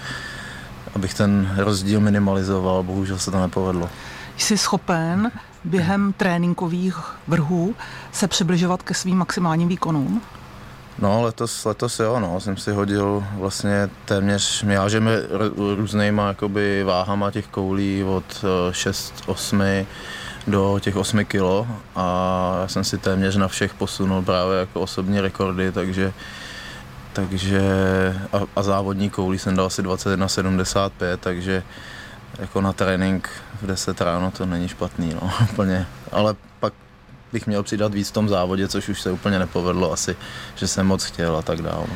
abych 0.95 1.15
ten 1.15 1.55
rozdíl 1.57 2.01
minimalizoval, 2.01 2.83
bohužel 2.83 3.19
se 3.19 3.31
to 3.31 3.41
nepovedlo. 3.41 3.91
Jsi 4.37 4.59
schopen 4.59 5.31
během 5.65 6.13
tréninkových 6.13 6.97
vrhů 7.29 7.75
se 8.13 8.29
přibližovat 8.29 8.83
ke 8.83 8.95
svým 8.95 9.19
maximálním 9.19 9.69
výkonům? 9.69 10.23
No, 10.99 11.23
letos, 11.23 11.65
letos 11.65 12.01
jo, 12.01 12.21
no, 12.21 12.41
jsem 12.41 12.57
si 12.57 12.73
hodil 12.73 13.25
vlastně 13.35 13.91
téměř, 14.05 14.63
my 14.63 14.75
jážeme 14.75 15.13
různýma 15.77 16.29
jakoby 16.29 16.85
váhama 16.85 17.31
těch 17.31 17.47
koulí 17.47 18.05
od 18.05 18.45
6-8 18.71 19.63
eh, 19.63 19.87
do 20.47 20.79
těch 20.81 20.97
8 20.97 21.25
kilo 21.25 21.67
a 21.97 22.57
já 22.61 22.69
jsem 22.69 22.85
si 22.85 22.99
téměř 22.99 23.37
na 23.37 23.49
všech 23.49 23.75
posunul 23.75 24.23
právě 24.23 24.59
jako 24.59 24.81
osobní 24.81 25.21
rekordy, 25.21 25.73
takže 25.73 26.13
takže 27.13 27.63
a, 28.33 28.41
a 28.57 28.63
závodní 28.63 29.11
koulí 29.11 29.39
jsem 29.39 29.57
dal 29.57 29.67
asi 29.67 29.83
21,75, 29.83 30.91
takže 31.21 31.63
jako 32.39 32.61
na 32.61 32.73
trénink 32.73 33.29
v 33.63 33.67
10 33.67 34.01
ráno 34.01 34.31
to 34.31 34.47
není 34.47 34.69
špatný, 34.69 35.15
no, 35.23 35.31
úplně, 35.53 35.87
ale 36.13 36.35
pak 36.61 36.73
bych 37.33 37.47
měl 37.47 37.63
přidat 37.63 37.95
víc 37.95 38.09
v 38.09 38.13
tom 38.13 38.29
závodě, 38.29 38.69
což 38.69 38.89
už 38.89 39.01
se 39.01 39.11
úplně 39.11 39.39
nepovedlo 39.39 39.93
asi, 39.93 40.17
že 40.55 40.69
jsem 40.69 40.87
moc 40.87 41.05
chtěl 41.05 41.37
a 41.37 41.43
tak 41.43 41.63
dále. 41.63 41.87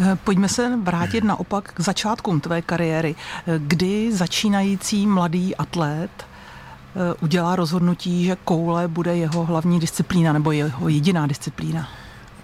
Eh, 0.00 0.16
pojďme 0.24 0.48
se 0.48 0.76
vrátit 0.82 1.24
naopak 1.24 1.72
k 1.72 1.80
začátkům 1.80 2.40
tvé 2.40 2.62
kariéry. 2.62 3.14
Eh, 3.46 3.54
kdy 3.58 4.12
začínající 4.12 5.06
mladý 5.06 5.56
atlet 5.56 6.10
eh, 6.16 7.14
udělá 7.20 7.56
rozhodnutí, 7.56 8.24
že 8.24 8.36
koule 8.44 8.88
bude 8.88 9.16
jeho 9.16 9.44
hlavní 9.44 9.80
disciplína 9.80 10.32
nebo 10.32 10.52
jeho 10.52 10.88
jediná 10.88 11.26
disciplína? 11.26 11.88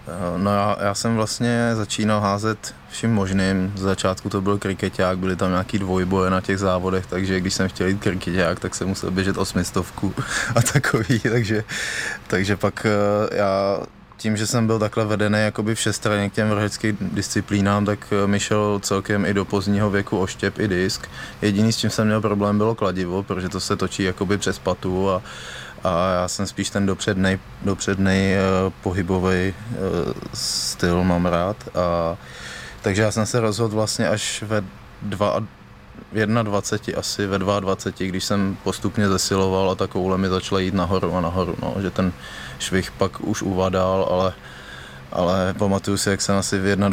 Eh, 0.08 0.38
no 0.38 0.50
já, 0.50 0.76
já 0.80 0.94
jsem 0.94 1.16
vlastně 1.16 1.70
začínal 1.74 2.20
házet 2.20 2.74
vším 2.90 3.14
možným. 3.14 3.72
Z 3.76 3.80
začátku 3.80 4.28
to 4.28 4.40
byl 4.40 4.58
kriketák, 4.58 5.18
byly 5.18 5.36
tam 5.36 5.50
nějaký 5.50 5.78
dvojboje 5.78 6.30
na 6.30 6.40
těch 6.40 6.58
závodech, 6.58 7.06
takže 7.06 7.40
když 7.40 7.54
jsem 7.54 7.68
chtěl 7.68 7.86
jít 7.86 8.00
kriketák, 8.00 8.60
tak 8.60 8.74
jsem 8.74 8.88
musel 8.88 9.10
běžet 9.10 9.38
osmistovku 9.38 10.14
a 10.54 10.62
takový, 10.62 11.18
takže, 11.20 11.64
takže 12.26 12.56
pak 12.56 12.86
eh, 12.86 13.36
já 13.36 13.80
tím, 14.16 14.36
že 14.36 14.46
jsem 14.46 14.66
byl 14.66 14.78
takhle 14.78 15.04
vedený 15.04 15.38
jakoby 15.38 15.74
všestranně 15.74 16.30
k 16.30 16.32
těm 16.32 16.50
vrheckým 16.50 16.96
disciplínám, 17.00 17.84
tak 17.84 17.98
eh, 18.12 18.26
mi 18.26 18.40
šel 18.40 18.80
celkem 18.82 19.26
i 19.26 19.34
do 19.34 19.44
pozdního 19.44 19.90
věku 19.90 20.18
oštěp 20.18 20.58
i 20.58 20.68
disk. 20.68 21.08
Jediný, 21.42 21.72
s 21.72 21.76
čím 21.76 21.90
jsem 21.90 22.06
měl 22.06 22.20
problém, 22.20 22.58
bylo 22.58 22.74
kladivo, 22.74 23.22
protože 23.22 23.48
to 23.48 23.60
se 23.60 23.76
točí 23.76 24.02
jakoby 24.02 24.38
přes 24.38 24.58
patu 24.58 25.10
a 25.10 25.22
a 25.84 26.12
já 26.12 26.28
jsem 26.28 26.46
spíš 26.46 26.70
ten 26.70 26.86
dopřednej, 26.86 27.38
dopřednej 27.62 28.36
uh, 28.36 28.72
pohybový 28.82 29.54
uh, 29.54 30.12
styl 30.34 31.04
mám 31.04 31.26
rád. 31.26 31.56
A, 31.74 32.16
takže 32.82 33.02
já 33.02 33.10
jsem 33.10 33.26
se 33.26 33.40
rozhodl 33.40 33.74
vlastně 33.74 34.08
až 34.08 34.42
ve 34.42 34.64
dva, 35.02 35.40
v 36.12 36.26
21 36.42 37.00
asi, 37.00 37.26
ve 37.26 37.38
22, 37.38 38.10
když 38.10 38.24
jsem 38.24 38.56
postupně 38.62 39.08
zesiloval 39.08 39.70
a 39.70 39.74
ta 39.74 39.86
koule 39.86 40.18
mi 40.18 40.28
začala 40.28 40.60
jít 40.60 40.74
nahoru 40.74 41.14
a 41.14 41.20
nahoru, 41.20 41.54
no, 41.62 41.74
že 41.82 41.90
ten 41.90 42.12
švih 42.58 42.90
pak 42.90 43.20
už 43.20 43.42
uvadal, 43.42 44.08
ale, 44.10 44.32
ale 45.12 45.54
pamatuju 45.58 45.96
si, 45.96 46.10
jak 46.10 46.22
jsem 46.22 46.36
asi 46.36 46.58
v 46.58 46.76
21 46.76 46.88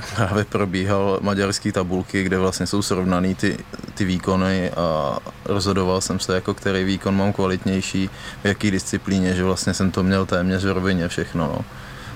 právě 0.16 0.44
probíhal 0.44 1.18
maďarský 1.22 1.72
tabulky, 1.72 2.22
kde 2.22 2.38
vlastně 2.38 2.66
jsou 2.66 2.82
srovnaný 2.82 3.34
ty, 3.34 3.58
ty 3.94 4.04
výkony 4.04 4.70
a 4.70 5.18
rozhodoval 5.44 6.00
jsem 6.00 6.20
se, 6.20 6.34
jako 6.34 6.54
který 6.54 6.84
výkon 6.84 7.16
mám 7.16 7.32
kvalitnější, 7.32 8.10
v 8.42 8.44
jaký 8.44 8.70
disciplíně, 8.70 9.34
že 9.34 9.44
vlastně 9.44 9.74
jsem 9.74 9.90
to 9.90 10.02
měl 10.02 10.26
téměř 10.26 10.64
v 10.64 10.72
rovině 10.72 11.08
všechno. 11.08 11.46
No. 11.46 11.64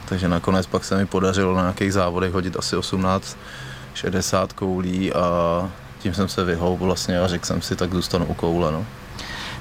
Takže 0.08 0.28
nakonec 0.28 0.66
pak 0.66 0.84
se 0.84 0.96
mi 0.96 1.06
podařilo 1.06 1.54
na 1.54 1.62
nějakých 1.62 1.92
závodech 1.92 2.32
hodit 2.32 2.56
asi 2.56 2.76
18, 2.76 3.36
60 3.94 4.52
koulí 4.52 5.12
a 5.12 5.70
tím 5.98 6.14
jsem 6.14 6.28
se 6.28 6.44
vyhoul 6.44 6.76
vlastně 6.76 7.20
a 7.20 7.28
řekl 7.28 7.46
jsem 7.46 7.62
si, 7.62 7.76
tak 7.76 7.94
zůstanu 7.94 8.26
u 8.26 8.34
koule. 8.34 8.72
No. 8.72 8.86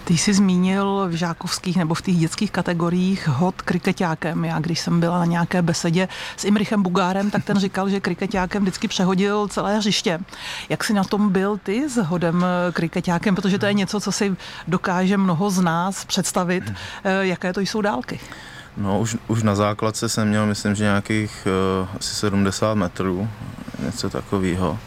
Ty 0.06 0.18
jsi 0.18 0.34
zmínil 0.34 1.08
v 1.08 1.12
žákovských 1.12 1.78
nebo 1.78 1.94
v 1.94 2.02
těch 2.02 2.18
dětských 2.18 2.52
kategoriích 2.52 3.28
hod 3.28 3.62
kriketákem. 3.62 4.46
Já 4.46 4.60
když 4.60 4.80
jsem 4.80 5.00
byla 5.00 5.20
na 5.20 5.26
nějaké 5.26 5.62
besedě 5.62 6.08
s 6.38 6.46
Imrichem 6.46 6.84
Bugárem, 6.84 7.32
tak 7.32 7.44
ten 7.44 7.60
říkal, 7.60 7.90
že 7.90 8.00
kriketákem 8.00 8.64
vždycky 8.64 8.88
přehodil 8.88 9.48
celé 9.48 9.78
hřiště. 9.78 10.20
Jak 10.70 10.84
jsi 10.84 10.94
na 10.94 11.04
tom 11.04 11.30
byl 11.30 11.58
ty 11.58 11.90
s 11.90 11.98
hodem 12.04 12.46
kriketákem, 12.74 13.36
protože 13.36 13.60
to 13.60 13.66
je 13.66 13.74
něco, 13.74 14.00
co 14.00 14.12
si 14.12 14.36
dokáže 14.68 15.18
mnoho 15.18 15.50
z 15.50 15.62
nás 15.62 16.06
představit, 16.06 16.74
eh, 17.04 17.26
jaké 17.26 17.54
to 17.54 17.60
jsou 17.60 17.82
dálky. 17.82 18.20
No, 18.78 19.00
už, 19.00 19.18
už 19.28 19.44
na 19.44 19.56
základce 19.56 20.10
jsem 20.10 20.28
měl, 20.28 20.46
myslím, 20.46 20.76
že 20.76 20.84
nějakých 20.84 21.48
uh, 21.82 21.88
asi 22.00 22.16
70 22.16 22.76
metrů, 22.76 23.30
něco 23.86 24.10
takového 24.10 24.80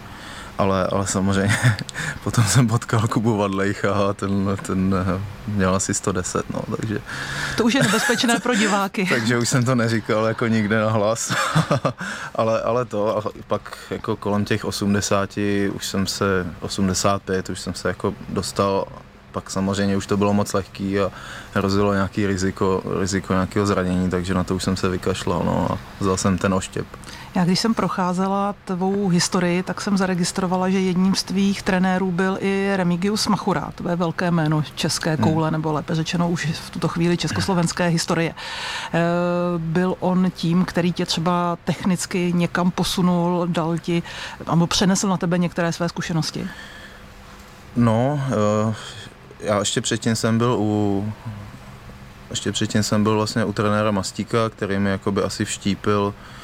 ale, 0.58 0.86
ale 0.86 1.06
samozřejmě 1.06 1.56
potom 2.24 2.44
jsem 2.44 2.66
potkal 2.66 3.08
Kubu 3.08 3.36
Vadlejcha 3.36 3.94
a 3.94 4.12
ten, 4.12 4.56
ten 4.66 4.94
eh, 4.94 5.20
měl 5.46 5.74
asi 5.74 5.94
110, 5.94 6.50
no, 6.50 6.62
takže... 6.76 6.98
To 7.56 7.64
už 7.64 7.74
je 7.74 7.82
nebezpečné 7.82 8.40
pro 8.40 8.54
diváky. 8.54 9.06
takže 9.08 9.38
už 9.38 9.48
jsem 9.48 9.64
to 9.64 9.74
neříkal 9.74 10.26
jako 10.26 10.46
nikde 10.46 10.78
na 10.78 10.90
hlas, 10.90 11.34
ale, 12.34 12.62
ale 12.62 12.84
to, 12.84 13.18
a 13.18 13.30
pak 13.46 13.78
jako 13.90 14.16
kolem 14.16 14.44
těch 14.44 14.64
80, 14.64 15.38
už 15.72 15.86
jsem 15.86 16.06
se, 16.06 16.46
85, 16.60 17.50
už 17.50 17.60
jsem 17.60 17.74
se 17.74 17.88
jako 17.88 18.14
dostal 18.28 18.86
pak 19.32 19.50
samozřejmě 19.50 19.96
už 19.96 20.06
to 20.06 20.16
bylo 20.16 20.34
moc 20.34 20.52
lehký 20.52 21.00
a 21.00 21.12
hrozilo 21.54 21.94
nějaký 21.94 22.26
riziko, 22.26 22.82
riziko 23.00 23.32
nějakého 23.32 23.66
zranění, 23.66 24.10
takže 24.10 24.34
na 24.34 24.44
to 24.44 24.56
už 24.56 24.62
jsem 24.64 24.76
se 24.76 24.88
vykašlal 24.88 25.42
no, 25.44 25.72
a 25.72 25.78
vzal 26.00 26.16
jsem 26.16 26.38
ten 26.38 26.54
oštěp. 26.54 26.86
Já 27.34 27.44
když 27.44 27.60
jsem 27.60 27.74
procházela 27.74 28.54
tvou 28.64 29.08
historii, 29.08 29.62
tak 29.62 29.80
jsem 29.80 29.98
zaregistrovala, 29.98 30.70
že 30.70 30.80
jedním 30.80 31.14
z 31.14 31.22
tvých 31.22 31.62
trenérů 31.62 32.10
byl 32.10 32.38
i 32.40 32.72
Remigius 32.76 33.26
Machura, 33.26 33.72
to 33.74 33.88
je 33.88 33.96
velké 33.96 34.30
jméno 34.30 34.62
české 34.74 35.14
hmm. 35.14 35.24
koule, 35.24 35.50
nebo 35.50 35.72
lépe 35.72 35.94
řečeno 35.94 36.30
už 36.30 36.46
v 36.46 36.70
tuto 36.70 36.88
chvíli 36.88 37.16
československé 37.16 37.88
historie. 37.88 38.30
E, 38.30 38.34
byl 39.58 39.94
on 40.00 40.30
tím, 40.30 40.64
který 40.64 40.92
tě 40.92 41.06
třeba 41.06 41.58
technicky 41.64 42.32
někam 42.32 42.70
posunul, 42.70 43.46
dal 43.46 43.78
ti, 43.78 44.02
nebo 44.50 44.66
přenesl 44.66 45.08
na 45.08 45.16
tebe 45.16 45.38
některé 45.38 45.72
své 45.72 45.88
zkušenosti? 45.88 46.48
No, 47.76 48.20
e, 48.70 48.74
já 49.40 49.58
ještě 49.58 49.80
předtím 49.80 50.16
jsem 50.16 50.38
byl 50.38 50.56
u 50.58 51.12
ještě 52.30 52.52
předtím 52.52 52.82
jsem 52.82 53.02
byl 53.02 53.14
vlastně 53.14 53.44
u 53.44 53.52
trenéra 53.52 53.90
Mastíka, 53.90 54.48
který 54.48 54.78
mi 54.78 54.90
jakoby 54.90 55.22
asi 55.22 55.44
vštípil 55.44 56.14
Eh, 56.14 56.37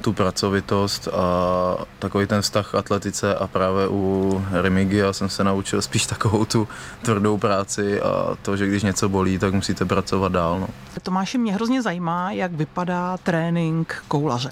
tu 0.00 0.12
pracovitost 0.12 1.08
a 1.08 1.84
takový 1.98 2.26
ten 2.26 2.42
vztah 2.42 2.70
k 2.70 2.74
atletice 2.74 3.34
a 3.34 3.46
právě 3.46 3.88
u 3.88 4.44
Remigia 4.50 5.12
jsem 5.12 5.28
se 5.28 5.44
naučil 5.44 5.82
spíš 5.82 6.06
takovou 6.06 6.44
tu 6.44 6.68
tvrdou 7.02 7.38
práci 7.38 8.00
a 8.00 8.36
to, 8.42 8.56
že 8.56 8.66
když 8.66 8.82
něco 8.82 9.08
bolí, 9.08 9.38
tak 9.38 9.54
musíte 9.54 9.84
pracovat 9.84 10.32
dál. 10.32 10.60
No. 10.60 10.68
Tomáši, 11.02 11.38
mě 11.38 11.54
hrozně 11.54 11.82
zajímá, 11.82 12.30
jak 12.30 12.52
vypadá 12.52 13.16
trénink 13.16 14.02
koulaře. 14.08 14.50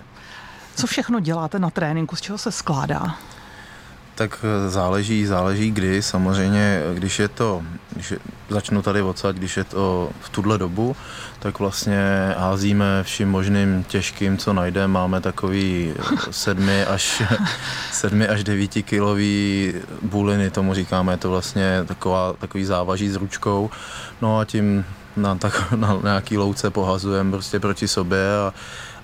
Co 0.76 0.86
všechno 0.86 1.20
děláte 1.20 1.58
na 1.58 1.70
tréninku, 1.70 2.16
z 2.16 2.20
čeho 2.20 2.38
se 2.38 2.52
skládá? 2.52 3.16
Tak 4.14 4.44
záleží, 4.68 5.26
záleží 5.26 5.70
kdy. 5.70 6.02
Samozřejmě, 6.02 6.80
když 6.94 7.18
je 7.18 7.28
to, 7.28 7.62
když 7.90 8.10
je, 8.10 8.18
začnu 8.48 8.82
tady 8.82 9.02
odsaď, 9.02 9.36
když 9.36 9.56
je 9.56 9.64
to 9.64 10.10
v 10.20 10.28
tuhle 10.28 10.58
dobu, 10.58 10.96
tak 11.38 11.58
vlastně 11.58 12.34
házíme 12.38 13.02
vším 13.02 13.28
možným 13.28 13.84
těžkým, 13.84 14.38
co 14.38 14.52
najdeme. 14.52 14.92
Máme 14.92 15.20
takový 15.20 15.94
sedmi 16.30 16.84
až, 16.84 17.22
sedmi 17.92 18.28
až 18.28 18.44
devíti 18.44 18.82
kilový 18.82 19.74
buliny, 20.02 20.50
tomu 20.50 20.74
říkáme, 20.74 21.12
je 21.12 21.16
to 21.16 21.30
vlastně 21.30 21.84
taková, 21.86 22.32
takový 22.32 22.64
závaží 22.64 23.08
s 23.08 23.16
ručkou. 23.16 23.70
No 24.22 24.38
a 24.38 24.44
tím 24.44 24.84
na, 25.16 25.34
tak, 25.34 25.72
na 25.72 26.00
nějaký 26.02 26.38
louce 26.38 26.70
pohazujeme 26.70 27.30
prostě 27.30 27.60
proti 27.60 27.88
sobě 27.88 28.36
a 28.46 28.54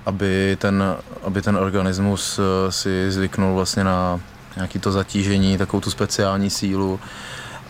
aby 0.06 0.56
ten, 0.60 0.84
aby 1.22 1.42
ten 1.42 1.56
organismus 1.56 2.38
eh, 2.38 2.72
si 2.72 3.10
zvyknul 3.10 3.54
vlastně 3.54 3.84
na 3.84 4.20
nějaký 4.60 4.78
to 4.78 4.92
zatížení, 4.92 5.58
takovou 5.58 5.80
tu 5.80 5.90
speciální 5.90 6.50
sílu. 6.50 7.00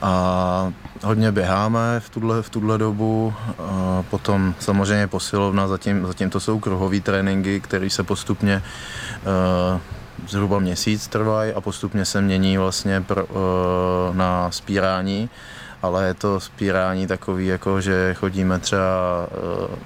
A 0.02 0.72
hodně 1.02 1.32
běháme 1.32 2.00
v 2.00 2.10
tuhle, 2.10 2.42
v 2.42 2.50
tuhle 2.50 2.78
dobu, 2.78 3.34
a 3.58 4.02
potom 4.10 4.54
samozřejmě 4.58 5.06
posilovna, 5.06 5.68
zatím, 5.68 6.06
zatím 6.06 6.30
to 6.30 6.40
jsou 6.40 6.58
kruhové 6.58 7.00
tréninky, 7.00 7.60
které 7.60 7.90
se 7.90 8.02
postupně 8.02 8.62
uh, 8.62 9.80
zhruba 10.28 10.58
měsíc 10.58 11.08
trvají 11.08 11.52
a 11.52 11.60
postupně 11.60 12.04
se 12.04 12.20
mění 12.20 12.58
vlastně 12.58 13.00
pro, 13.00 13.24
uh, 13.24 14.16
na 14.16 14.50
spírání, 14.50 15.30
ale 15.82 16.06
je 16.06 16.14
to 16.14 16.40
spírání 16.40 17.06
takový, 17.06 17.46
jako 17.46 17.80
že 17.80 18.14
chodíme 18.14 18.58
třeba 18.58 19.28
uh, 19.30 19.76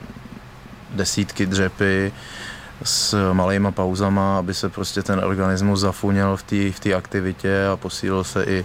desítky 0.95 1.47
dřepy, 1.47 2.13
s 2.85 3.33
malýma 3.33 3.71
pauzama, 3.71 4.39
aby 4.39 4.55
se 4.55 4.69
prostě 4.69 5.03
ten 5.03 5.19
organismus 5.25 5.81
zafuněl 5.81 6.37
v 6.37 6.43
té 6.43 6.71
v 6.71 6.95
aktivitě 6.97 7.67
a 7.73 7.77
posílil 7.77 8.25
se 8.25 8.45
i, 8.45 8.65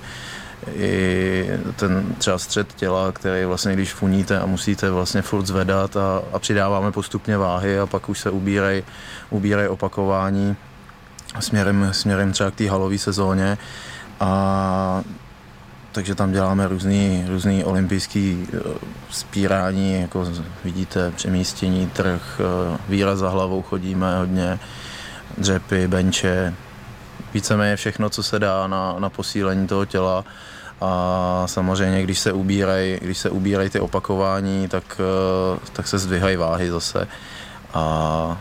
i 0.74 1.50
ten 1.76 2.16
třeba 2.18 2.38
střed 2.38 2.74
těla, 2.74 3.12
který 3.12 3.46
vlastně 3.46 3.74
když 3.74 3.94
funíte 3.94 4.40
a 4.40 4.46
musíte 4.46 4.92
vlastně 4.92 5.22
furt 5.22 5.46
zvedat 5.46 5.98
a, 5.98 6.22
a 6.34 6.40
přidáváme 6.40 6.92
postupně 6.92 7.38
váhy 7.38 7.80
a 7.80 7.86
pak 7.86 8.10
už 8.10 8.20
se 8.20 8.30
ubírají 8.30 8.84
ubírej 9.30 9.68
opakování 9.68 10.56
směrem, 11.40 11.90
směrem 11.92 12.32
třeba 12.32 12.52
k 12.52 12.56
té 12.56 12.70
halové 12.70 12.98
sezóně. 12.98 13.58
A 14.20 15.04
takže 15.92 16.16
tam 16.16 16.32
děláme 16.32 16.68
různý, 16.68 17.26
různý 17.28 17.64
olympijský 17.64 18.48
eh, 18.54 18.60
spírání, 19.10 20.02
jako 20.02 20.28
vidíte, 20.64 21.12
přemístění, 21.12 21.88
trh, 21.88 22.42
eh, 22.42 22.78
výraz 22.90 23.20
za 23.20 23.30
hlavou 23.30 23.62
chodíme 23.62 24.18
hodně, 24.18 24.60
dřepy, 25.38 25.88
benče, 25.88 26.54
víceméně 27.34 27.76
všechno, 27.76 28.10
co 28.10 28.24
se 28.24 28.40
dá 28.40 28.68
na, 28.68 28.96
na 29.00 29.10
posílení 29.10 29.68
toho 29.68 29.86
těla. 29.86 30.26
A 30.82 31.44
samozřejmě, 31.46 32.04
když 32.04 32.20
se 32.20 32.32
ubírají, 32.32 32.98
když 33.02 33.18
se 33.18 33.30
ubírají 33.30 33.70
ty 33.70 33.80
opakování, 33.80 34.68
tak, 34.68 35.02
eh, 35.02 35.60
tak 35.74 35.88
se 35.88 35.98
zdvihají 35.98 36.38
váhy 36.38 36.72
zase. 36.72 37.08
A 37.74 38.38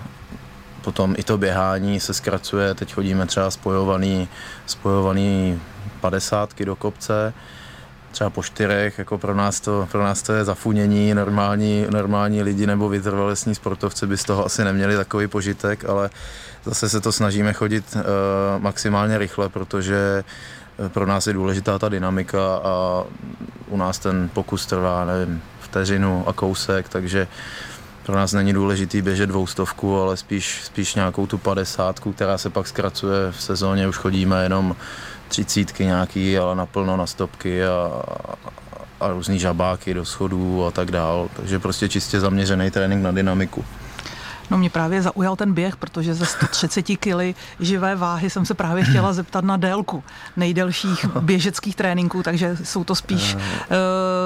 potom 0.82 1.14
i 1.18 1.22
to 1.22 1.38
běhání 1.38 2.00
se 2.00 2.14
zkracuje, 2.14 2.74
teď 2.74 2.94
chodíme 2.94 3.26
třeba 3.26 3.50
spojovaný, 3.50 4.28
spojovaný 4.66 5.60
padesátky 5.98 6.64
do 6.64 6.76
kopce, 6.76 7.34
třeba 8.10 8.30
po 8.30 8.42
čtyřech, 8.42 8.98
jako 8.98 9.18
pro 9.18 9.34
nás 9.34 9.60
to, 9.60 9.88
pro 9.92 10.02
nás 10.02 10.22
to 10.22 10.32
je 10.32 10.44
zafunění, 10.44 11.14
normální, 11.14 11.86
normální 11.90 12.42
lidi 12.42 12.66
nebo 12.66 12.88
vytrvalostní 12.88 13.54
sportovci 13.54 14.06
by 14.06 14.16
z 14.16 14.24
toho 14.24 14.46
asi 14.46 14.64
neměli 14.64 14.96
takový 14.96 15.26
požitek, 15.26 15.84
ale 15.84 16.10
zase 16.64 16.88
se 16.88 17.00
to 17.00 17.12
snažíme 17.12 17.52
chodit 17.52 17.84
uh, 17.96 18.02
maximálně 18.62 19.18
rychle, 19.18 19.48
protože 19.48 20.24
eh, 20.78 20.88
pro 20.88 21.06
nás 21.06 21.26
je 21.26 21.32
důležitá 21.32 21.78
ta 21.78 21.88
dynamika 21.88 22.60
a 22.64 23.04
u 23.68 23.76
nás 23.76 23.98
ten 23.98 24.30
pokus 24.34 24.66
trvá, 24.66 25.04
nevím, 25.04 25.42
vteřinu 25.60 26.28
a 26.28 26.32
kousek, 26.32 26.88
takže 26.88 27.28
pro 28.08 28.16
nás 28.16 28.32
není 28.32 28.52
důležitý 28.52 29.02
běžet 29.02 29.26
dvoustovku, 29.26 30.00
ale 30.00 30.16
spíš, 30.16 30.60
spíš 30.64 30.94
nějakou 30.94 31.26
tu 31.26 31.38
padesátku, 31.38 32.12
která 32.12 32.38
se 32.38 32.50
pak 32.50 32.66
zkracuje 32.66 33.32
v 33.32 33.42
sezóně, 33.42 33.88
už 33.88 33.96
chodíme 33.96 34.42
jenom 34.42 34.76
třicítky 35.28 35.84
nějaký, 35.84 36.38
ale 36.38 36.54
naplno 36.54 36.96
na 36.96 37.06
stopky 37.06 37.64
a, 37.64 38.02
a 39.00 39.08
různý 39.08 39.38
žabáky 39.38 39.94
do 39.94 40.04
schodů 40.04 40.64
a 40.64 40.70
tak 40.70 40.90
dál. 40.90 41.28
Takže 41.36 41.58
prostě 41.58 41.88
čistě 41.88 42.20
zaměřený 42.20 42.70
trénink 42.70 43.02
na 43.02 43.12
dynamiku. 43.12 43.64
No 44.50 44.58
mě 44.58 44.70
právě 44.70 45.02
zaujal 45.02 45.36
ten 45.36 45.52
běh, 45.52 45.76
protože 45.76 46.14
ze 46.14 46.26
130 46.26 46.82
kg 46.82 47.36
živé 47.60 47.96
váhy 47.96 48.30
jsem 48.30 48.46
se 48.46 48.54
právě 48.54 48.84
chtěla 48.84 49.12
zeptat 49.12 49.44
na 49.44 49.56
délku 49.56 50.04
nejdelších 50.36 51.06
běžeckých 51.20 51.76
tréninků, 51.76 52.22
takže 52.22 52.56
jsou 52.64 52.84
to 52.84 52.94
spíš 52.94 53.34
uh, 53.34 53.40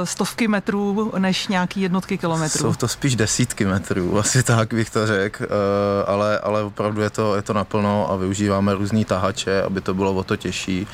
stovky 0.05 0.49
metrů 0.49 1.13
než 1.19 1.49
nějaký 1.49 1.81
jednotky 1.81 2.19
kilometrů. 2.19 2.61
Jsou 2.61 2.75
to 2.75 2.89
spíš 2.89 3.17
desítky 3.17 3.65
metrů, 3.65 4.19
asi 4.21 4.43
tak 4.43 4.75
bych 4.75 4.91
to 4.91 5.07
řekl, 5.07 5.45
uh, 5.45 5.51
ale, 6.07 6.39
ale 6.39 6.63
opravdu 6.63 7.01
je 7.01 7.11
to, 7.11 7.37
je 7.37 7.43
to 7.43 7.53
naplno 7.53 8.11
a 8.11 8.17
využíváme 8.17 8.75
různý 8.75 9.05
tahače, 9.05 9.63
aby 9.63 9.81
to 9.81 9.95
bylo 9.95 10.15
o 10.15 10.25
to 10.25 10.37
těžší 10.37 10.87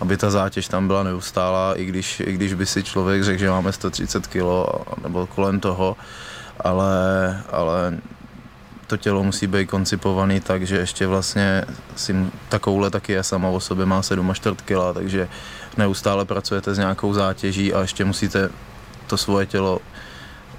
aby 0.00 0.16
ta 0.16 0.30
zátěž 0.30 0.68
tam 0.68 0.86
byla 0.86 1.02
neustálá, 1.02 1.74
i 1.74 1.84
když, 1.84 2.20
i 2.20 2.32
když 2.32 2.54
by 2.54 2.66
si 2.66 2.82
člověk 2.82 3.24
řekl, 3.24 3.38
že 3.38 3.50
máme 3.50 3.72
130 3.72 4.26
kg 4.26 4.42
nebo 5.02 5.26
kolem 5.26 5.60
toho, 5.60 5.96
ale, 6.60 7.42
ale 7.52 7.98
to 8.86 8.96
tělo 8.96 9.24
musí 9.24 9.46
být 9.46 9.70
koncipovaný 9.70 10.40
tak, 10.40 10.66
že 10.66 10.76
ještě 10.76 11.06
vlastně 11.06 11.64
si, 11.96 12.16
ta 12.48 12.58
koule 12.58 12.90
taky 12.90 13.12
je 13.12 13.22
sama 13.22 13.48
o 13.48 13.60
sobě, 13.60 13.86
má 13.86 14.00
7,4 14.00 14.54
kg, 14.54 14.94
takže 14.94 15.28
neustále 15.76 16.24
pracujete 16.24 16.74
s 16.74 16.78
nějakou 16.78 17.14
zátěží 17.14 17.74
a 17.74 17.80
ještě 17.80 18.04
musíte 18.04 18.50
to 19.06 19.16
svoje 19.16 19.46
tělo 19.46 19.78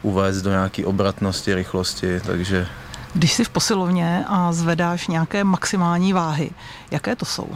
uvést 0.02 0.42
do 0.42 0.50
nějaké 0.50 0.86
obratnosti, 0.86 1.56
rychlosti, 1.56 2.20
takže... 2.20 2.68
Když 3.14 3.34
jsi 3.34 3.44
v 3.44 3.50
posilovně 3.50 4.26
a 4.28 4.54
zvedáš 4.54 5.08
nějaké 5.08 5.44
maximální 5.44 6.14
váhy, 6.14 6.50
jaké 6.92 7.16
to 7.16 7.26
jsou? 7.26 7.50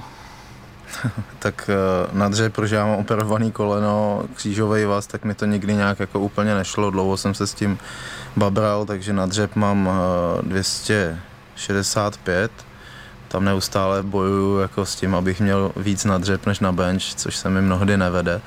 tak 1.40 1.70
eh, 1.70 1.74
na 2.18 2.30
dře, 2.30 2.50
protože 2.50 2.76
já 2.76 2.86
mám 2.86 3.00
operovaný 3.00 3.52
koleno, 3.52 4.24
křížový 4.36 4.86
vás, 4.86 5.08
tak 5.08 5.26
mi 5.26 5.34
to 5.34 5.46
nikdy 5.46 5.74
nějak 5.74 6.00
jako 6.00 6.20
úplně 6.20 6.56
nešlo. 6.56 6.92
Dlouho 6.92 7.18
jsem 7.18 7.34
se 7.34 7.48
s 7.48 7.54
tím 7.54 7.78
babral, 8.36 8.86
takže 8.86 9.14
na 9.14 9.26
dřep 9.26 9.56
mám 9.56 9.90
265. 10.42 12.52
Eh, 12.58 12.62
Tam 13.28 13.46
neustále 13.46 14.04
bojuju 14.04 14.60
jako 14.60 14.86
s 14.86 14.96
tím, 14.96 15.16
abych 15.16 15.42
měl 15.42 15.72
víc 15.76 16.06
na 16.06 16.18
dřep 16.18 16.46
než 16.46 16.60
na 16.60 16.72
bench, 16.72 17.04
což 17.16 17.36
se 17.36 17.50
mi 17.50 17.62
mnohdy 17.62 17.98
nevede. 17.98 18.42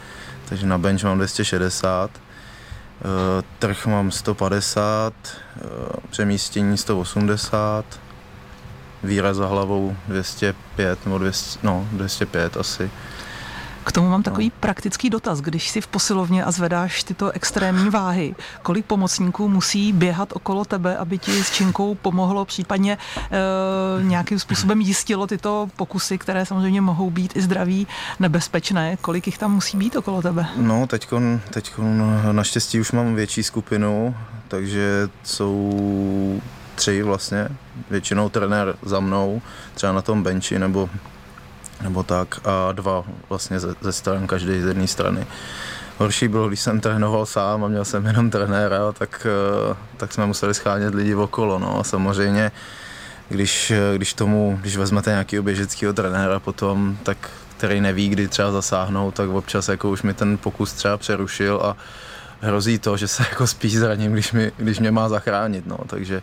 Takže 0.49 0.67
na 0.67 0.79
bench 0.79 1.05
mám 1.05 1.17
260. 1.17 2.11
Eh, 2.11 2.19
trh 3.59 3.87
mám 3.87 4.11
150, 4.11 5.15
přemístění 6.11 6.79
180, 6.79 7.85
výraz 9.05 9.37
za 9.37 9.47
hlavou 9.47 9.97
205 10.09 11.07
nebo 11.07 11.19
200, 11.19 11.59
no, 11.63 11.89
205 11.93 12.57
asi. 12.57 12.91
K 13.85 13.93
tomu 13.93 14.09
mám 14.09 14.23
takový 14.23 14.47
no. 14.47 14.53
praktický 14.61 15.11
dotaz. 15.11 15.41
Když 15.41 15.69
si 15.69 15.81
v 15.81 15.87
posilovně 15.87 16.45
a 16.45 16.51
zvedáš 16.51 17.05
tyto 17.05 17.31
extrémní 17.31 17.91
váhy, 17.91 18.35
kolik 18.63 18.87
pomocníků 18.87 19.49
musí 19.49 19.93
běhat 19.93 20.33
okolo 20.33 20.65
tebe, 20.65 20.97
aby 20.97 21.19
ti 21.19 21.45
s 21.45 21.51
činkou 21.51 21.95
pomohlo, 21.95 22.45
případně 22.45 22.99
e, 23.31 24.05
nějakým 24.05 24.39
způsobem 24.39 24.81
jistilo 24.81 25.27
tyto 25.27 25.69
pokusy, 25.77 26.19
které 26.19 26.47
samozřejmě 26.47 26.81
mohou 26.81 27.11
být 27.11 27.37
i 27.37 27.43
zdraví 27.43 27.87
nebezpečné. 28.21 28.97
Kolik 29.01 29.27
jich 29.27 29.39
tam 29.39 29.55
musí 29.55 29.77
být 29.77 29.97
okolo 29.97 30.23
tebe? 30.23 30.47
No, 30.57 30.87
teď 30.87 31.09
naštěstí 32.33 32.81
už 32.81 32.93
mám 32.93 33.15
větší 33.15 33.43
skupinu, 33.43 34.15
takže 34.49 35.09
jsou 35.25 36.41
tři 36.75 37.03
vlastně, 37.03 37.49
většinou 37.91 38.29
trenér 38.29 38.75
za 38.83 39.01
mnou, 39.01 39.43
třeba 39.75 39.93
na 39.93 40.03
tom 40.03 40.23
benchi 40.23 40.59
nebo, 40.59 40.91
nebo 41.83 42.03
tak 42.03 42.41
a 42.45 42.73
dva 42.73 43.05
vlastně 43.29 43.61
ze, 43.61 43.75
ze 43.81 43.93
stran, 43.93 44.27
každý 44.27 44.61
z 44.61 44.67
jedné 44.67 44.87
strany. 44.87 45.27
Horší 45.99 46.29
bylo, 46.29 46.49
když 46.49 46.61
jsem 46.61 46.81
trénoval 46.81 47.27
sám 47.27 47.65
a 47.65 47.69
měl 47.69 47.85
jsem 47.85 48.07
jenom 48.07 48.31
trenéra, 48.31 48.93
tak, 48.93 49.27
eh, 49.27 49.77
tak 49.97 50.13
jsme 50.13 50.27
museli 50.27 50.55
schánět 50.55 50.95
lidi 50.95 51.15
okolo. 51.15 51.59
No. 51.59 51.81
A 51.81 51.85
samozřejmě, 51.85 52.53
když, 53.29 53.73
když 53.97 54.15
tomu, 54.15 54.59
když 54.61 54.77
vezmete 54.77 55.11
nějakého 55.11 55.43
běžeckého 55.43 55.93
trenéra 55.93 56.41
potom, 56.41 56.99
tak 57.03 57.31
který 57.63 57.81
neví, 57.81 58.09
kdy 58.09 58.29
třeba 58.29 58.53
zasáhnout, 58.53 59.15
tak 59.15 59.29
občas 59.29 59.69
jako 59.69 59.91
už 59.91 60.03
mi 60.03 60.15
ten 60.15 60.39
pokus 60.39 60.73
třeba 60.73 60.97
přerušil 60.97 61.61
a 61.63 61.77
hrozí 62.41 62.79
to, 62.79 62.97
že 62.97 63.09
se 63.09 63.25
jako 63.31 63.47
spíš 63.47 63.79
zraním, 63.79 64.13
když, 64.13 64.33
mi, 64.33 64.53
když 64.57 64.79
mě 64.79 64.91
má 64.91 65.09
zachránit. 65.09 65.67
No. 65.67 65.79
Takže 65.87 66.23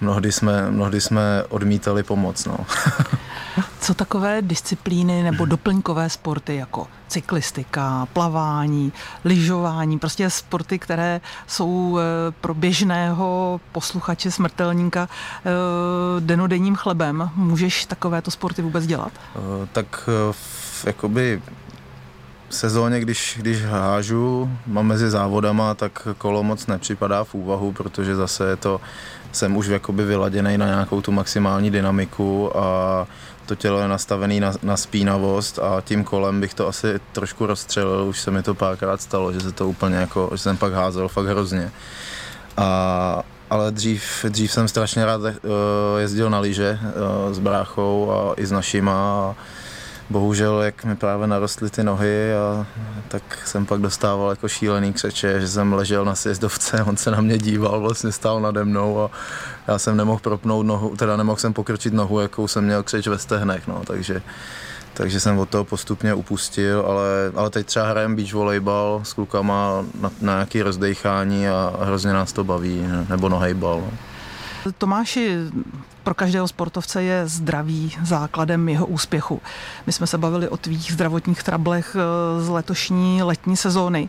mnohdy 0.00 0.32
jsme, 0.32 0.70
mnohdy 0.70 1.00
jsme 1.00 1.44
odmítali 1.48 2.02
pomoc. 2.02 2.44
No. 2.44 2.58
Co 3.80 3.94
takové 3.94 4.42
disciplíny 4.42 5.22
nebo 5.22 5.44
doplňkové 5.44 6.10
sporty 6.10 6.56
jako 6.56 6.86
cyklistika, 7.08 8.08
plavání, 8.12 8.92
lyžování, 9.24 9.98
prostě 9.98 10.30
sporty, 10.30 10.78
které 10.78 11.20
jsou 11.46 11.98
eh, 11.98 12.32
pro 12.40 12.54
běžného 12.54 13.60
posluchače 13.72 14.30
smrtelníka 14.30 15.08
eh, 15.08 15.50
denodenním 16.20 16.76
chlebem. 16.76 17.30
Můžeš 17.36 17.86
takovéto 17.86 18.30
sporty 18.30 18.62
vůbec 18.62 18.86
dělat? 18.86 19.12
Eh, 19.36 19.68
tak 19.72 20.08
jakoby 20.86 21.42
sezóně, 22.50 23.00
když, 23.00 23.36
když 23.40 23.64
hážu, 23.64 24.50
mám 24.66 24.86
mezi 24.86 25.10
závodama, 25.10 25.74
tak 25.74 26.08
kolo 26.18 26.42
moc 26.42 26.66
nepřipadá 26.66 27.24
v 27.24 27.34
úvahu, 27.34 27.72
protože 27.72 28.16
zase 28.16 28.48
je 28.48 28.56
to, 28.56 28.80
jsem 29.36 29.56
už 29.56 29.66
jakoby 29.66 30.04
vyladěný 30.04 30.58
na 30.58 30.66
nějakou 30.66 31.00
tu 31.00 31.12
maximální 31.12 31.70
dynamiku 31.70 32.56
a 32.56 33.06
to 33.46 33.54
tělo 33.54 33.78
je 33.78 33.88
nastavené 33.88 34.40
na, 34.40 34.52
na 34.62 34.76
spínavost 34.76 35.58
a 35.58 35.80
tím 35.80 36.04
kolem 36.04 36.40
bych 36.40 36.54
to 36.54 36.68
asi 36.68 37.00
trošku 37.12 37.46
rozstřelil, 37.46 38.04
už 38.04 38.20
se 38.20 38.30
mi 38.30 38.42
to 38.42 38.54
párkrát 38.54 39.00
stalo, 39.00 39.32
že 39.32 39.40
se 39.40 39.52
to 39.52 39.68
úplně 39.68 39.96
jako, 39.96 40.30
že 40.32 40.38
jsem 40.38 40.56
pak 40.56 40.72
házel 40.72 41.08
fakt 41.08 41.26
hrozně. 41.26 41.72
A, 42.56 43.22
ale 43.50 43.72
dřív, 43.72 44.24
dřív 44.28 44.52
jsem 44.52 44.68
strašně 44.68 45.04
rád 45.04 45.20
uh, 45.20 45.30
jezdil 45.98 46.30
na 46.30 46.38
lyže 46.38 46.78
uh, 46.82 47.32
s 47.32 47.38
bráchou 47.38 48.10
a 48.10 48.34
i 48.36 48.46
s 48.46 48.52
našima 48.52 48.92
a 48.92 49.34
bohužel, 50.10 50.62
jak 50.62 50.84
mi 50.84 50.96
právě 50.96 51.26
narostly 51.26 51.70
ty 51.70 51.84
nohy, 51.84 52.34
a, 52.34 52.66
tak 53.08 53.22
jsem 53.44 53.66
pak 53.66 53.80
dostával 53.80 54.30
jako 54.30 54.48
šílený 54.48 54.92
křeče, 54.92 55.40
že 55.40 55.48
jsem 55.48 55.72
ležel 55.72 56.04
na 56.04 56.14
sjezdovce, 56.14 56.82
on 56.82 56.96
se 56.96 57.10
na 57.10 57.20
mě 57.20 57.38
díval, 57.38 57.80
vlastně 57.80 58.12
stál 58.12 58.40
nade 58.40 58.64
mnou 58.64 59.00
a 59.00 59.10
já 59.68 59.78
jsem 59.78 59.96
nemohl 59.96 60.20
propnout 60.20 60.66
nohu, 60.66 60.96
teda 60.96 61.16
nemohl 61.16 61.36
jsem 61.36 61.52
pokročit 61.52 61.94
nohu, 61.94 62.20
jakou 62.20 62.48
jsem 62.48 62.64
měl 62.64 62.82
křeč 62.82 63.06
ve 63.06 63.18
stehnech, 63.18 63.66
no, 63.68 63.82
takže 63.86 64.22
takže 64.96 65.20
jsem 65.20 65.38
od 65.38 65.48
toho 65.48 65.64
postupně 65.64 66.14
upustil, 66.14 66.84
ale, 66.86 67.04
ale 67.34 67.50
teď 67.50 67.66
třeba 67.66 67.88
hrajem 67.88 68.16
beach 68.16 68.32
volejbal 68.32 69.00
s 69.04 69.12
klukama 69.12 69.84
na, 70.00 70.10
na 70.20 70.32
nějaký 70.32 70.62
rozdechání 70.62 71.48
a 71.48 71.72
hrozně 71.80 72.12
nás 72.12 72.32
to 72.32 72.44
baví, 72.44 72.86
nebo 73.08 73.28
nohejbal. 73.28 73.80
No. 73.80 74.13
Tomáši, 74.78 75.36
pro 76.02 76.14
každého 76.14 76.48
sportovce 76.48 77.02
je 77.02 77.28
zdraví 77.28 77.92
základem 78.04 78.68
jeho 78.68 78.86
úspěchu. 78.86 79.42
My 79.86 79.92
jsme 79.92 80.06
se 80.06 80.18
bavili 80.18 80.48
o 80.48 80.56
tvých 80.56 80.92
zdravotních 80.92 81.42
trablech 81.42 81.96
eh, 81.96 82.44
z 82.44 82.48
letošní 82.48 83.22
letní 83.22 83.56
sezóny. 83.56 84.08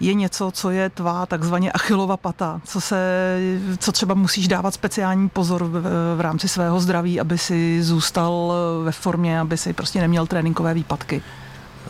Je 0.00 0.14
něco, 0.14 0.50
co 0.50 0.70
je 0.70 0.90
tvá 0.90 1.26
takzvaně 1.26 1.72
achilova 1.72 2.16
pata, 2.16 2.60
co, 2.64 2.80
se, 2.80 3.38
co 3.78 3.92
třeba 3.92 4.14
musíš 4.14 4.48
dávat 4.48 4.74
speciální 4.74 5.28
pozor 5.28 5.64
v, 5.64 5.82
v 6.16 6.20
rámci 6.20 6.48
svého 6.48 6.80
zdraví, 6.80 7.20
aby 7.20 7.38
si 7.38 7.82
zůstal 7.82 8.52
ve 8.84 8.92
formě, 8.92 9.40
aby 9.40 9.56
si 9.58 9.72
prostě 9.72 10.00
neměl 10.00 10.26
tréninkové 10.26 10.74
výpadky? 10.74 11.22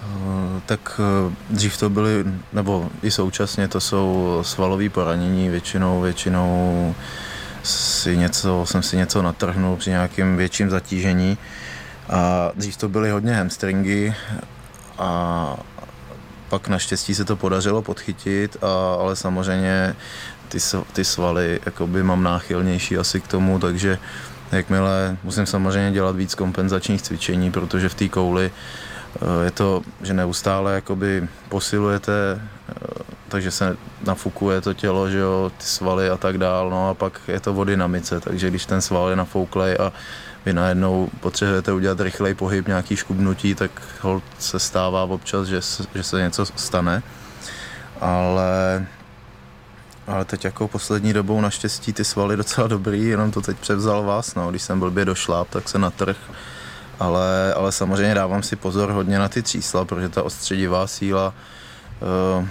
Eh, 0.04 0.60
tak 0.66 1.00
eh, 1.00 1.34
dřív 1.50 1.78
to 1.78 1.90
byly, 1.90 2.24
nebo 2.52 2.90
i 3.02 3.10
současně 3.10 3.68
to 3.68 3.80
jsou 3.80 4.38
svalové 4.42 4.88
poranění, 4.88 5.48
většinou, 5.48 6.00
většinou 6.00 6.94
si 7.64 8.16
něco, 8.16 8.66
jsem 8.66 8.82
si 8.82 8.96
něco 8.96 9.22
natrhnul 9.22 9.76
při 9.76 9.90
nějakém 9.90 10.36
větším 10.36 10.70
zatížení. 10.70 11.38
A 12.08 12.50
dřív 12.54 12.76
to 12.76 12.88
byly 12.88 13.10
hodně 13.10 13.34
hamstringy 13.34 14.14
a 14.98 15.56
pak 16.48 16.68
naštěstí 16.68 17.14
se 17.14 17.24
to 17.24 17.36
podařilo 17.36 17.82
podchytit, 17.82 18.56
a, 18.62 18.94
ale 19.00 19.16
samozřejmě 19.16 19.96
ty, 20.48 20.58
ty 20.92 21.04
svaly 21.04 21.60
jakoby 21.66 22.02
mám 22.02 22.22
náchylnější 22.22 22.98
asi 22.98 23.20
k 23.20 23.28
tomu, 23.28 23.58
takže 23.58 23.98
jakmile 24.52 25.16
musím 25.24 25.46
samozřejmě 25.46 25.92
dělat 25.92 26.16
víc 26.16 26.34
kompenzačních 26.34 27.02
cvičení, 27.02 27.50
protože 27.50 27.88
v 27.88 27.94
té 27.94 28.08
kouli 28.08 28.50
eh, 28.50 29.44
je 29.44 29.50
to, 29.50 29.82
že 30.02 30.14
neustále 30.14 30.74
jakoby 30.74 31.28
posilujete 31.48 32.40
takže 33.34 33.50
se 33.50 33.76
nafukuje 34.06 34.60
to 34.60 34.74
tělo, 34.74 35.10
že 35.10 35.18
jo, 35.18 35.52
ty 35.58 35.64
svaly 35.64 36.10
a 36.10 36.16
tak 36.16 36.38
dál, 36.38 36.70
no 36.70 36.88
a 36.88 36.94
pak 36.94 37.20
je 37.28 37.40
to 37.40 37.54
o 37.54 37.64
dynamice, 37.64 38.20
takže 38.20 38.50
když 38.50 38.66
ten 38.66 38.80
sval 38.80 39.10
je 39.10 39.16
nafouklej 39.16 39.76
a 39.80 39.92
vy 40.46 40.52
najednou 40.52 41.10
potřebujete 41.20 41.72
udělat 41.72 42.00
rychlej 42.00 42.34
pohyb, 42.34 42.68
nějaký 42.68 42.96
škubnutí, 42.96 43.54
tak 43.54 43.70
hold 44.00 44.22
se 44.38 44.58
stává 44.58 45.04
občas, 45.04 45.48
že, 45.48 45.60
že 45.94 46.02
se 46.02 46.22
něco 46.22 46.46
stane, 46.46 47.02
ale 48.00 48.86
ale 50.06 50.24
teď 50.24 50.44
jako 50.44 50.68
poslední 50.68 51.12
dobou 51.12 51.40
naštěstí 51.40 51.92
ty 51.92 52.04
svaly 52.04 52.36
docela 52.36 52.66
dobrý, 52.66 53.04
jenom 53.04 53.30
to 53.30 53.40
teď 53.40 53.56
převzal 53.58 54.02
vás, 54.02 54.34
no, 54.34 54.50
když 54.50 54.62
jsem 54.62 54.80
blbě 54.80 55.04
došláp, 55.04 55.48
tak 55.48 55.68
se 55.68 55.78
natrh, 55.78 56.16
ale, 57.00 57.54
ale 57.54 57.72
samozřejmě 57.72 58.14
dávám 58.14 58.42
si 58.42 58.56
pozor 58.56 58.90
hodně 58.90 59.18
na 59.18 59.28
ty 59.28 59.42
čísla, 59.42 59.84
protože 59.84 60.08
ta 60.08 60.22
ostředivá 60.22 60.86
síla 60.86 61.34
uh, 62.38 62.46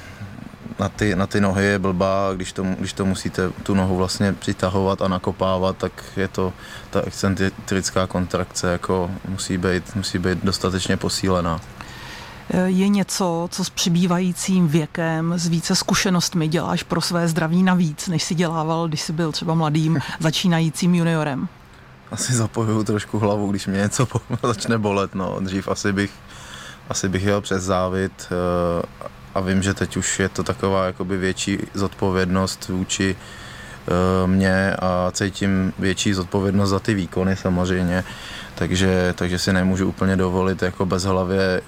na 0.80 0.90
ty, 0.90 1.16
na 1.16 1.28
ty 1.28 1.42
nohy 1.42 1.66
je 1.66 1.80
blbá, 1.80 2.34
když 2.36 2.54
to, 2.54 2.64
když 2.80 2.94
to 2.94 3.06
musíte 3.06 3.50
tu 3.50 3.74
nohu 3.74 3.98
vlastně 3.98 4.34
přitahovat 4.34 5.02
a 5.02 5.08
nakopávat, 5.08 5.78
tak 5.78 6.04
je 6.18 6.28
to 6.28 6.54
ta 6.90 7.02
excentrická 7.02 8.08
kontrakce 8.08 8.72
jako 8.72 9.12
musí 9.28 9.58
být, 9.58 9.96
musí 9.96 10.20
být 10.20 10.44
dostatečně 10.44 10.98
posílená. 10.98 11.62
Je 12.66 12.88
něco, 12.88 13.48
co 13.52 13.64
s 13.64 13.70
přibývajícím 13.70 14.68
věkem, 14.68 15.34
s 15.38 15.48
více 15.48 15.76
zkušenostmi 15.76 16.48
děláš 16.48 16.84
pro 16.84 17.02
své 17.02 17.28
zdraví 17.28 17.64
navíc, 17.64 18.08
než 18.08 18.24
si 18.24 18.36
dělával, 18.36 18.88
když 18.88 19.02
jsi 19.02 19.14
byl 19.14 19.32
třeba 19.32 19.54
mladým, 19.54 20.00
začínajícím 20.20 20.96
juniorem? 20.96 21.48
Asi 22.12 22.34
zapojuju 22.34 22.84
trošku 22.84 23.20
hlavu, 23.20 23.52
když 23.52 23.68
mě 23.68 23.78
něco 23.78 24.08
začne 24.44 24.78
bolet. 24.78 25.16
No. 25.16 25.40
Dřív 25.40 25.68
asi 25.68 25.94
bych, 25.94 26.12
asi 26.90 27.10
bych 27.10 27.24
jel 27.24 27.42
přes 27.42 27.64
závit 27.64 28.28
eh, 28.32 29.06
a 29.36 29.40
vím, 29.40 29.64
že 29.64 29.74
teď 29.74 29.98
už 29.98 30.20
je 30.20 30.30
to 30.30 30.44
taková 30.44 30.86
jakoby 30.86 31.18
větší 31.18 31.58
zodpovědnost 31.74 32.70
vůči 32.70 33.16
uh, 33.16 34.30
mě 34.30 34.76
a 34.80 35.12
cítím 35.12 35.74
větší 35.80 36.14
zodpovědnost 36.14 36.70
za 36.70 36.80
ty 36.80 36.94
výkony 36.94 37.36
samozřejmě, 37.36 38.04
takže, 38.56 39.14
takže 39.18 39.40
si 39.40 39.54
nemůžu 39.54 39.88
úplně 39.88 40.16
dovolit 40.16 40.62
jako 40.62 40.86
bez 40.86 41.04
hlavě, 41.04 41.62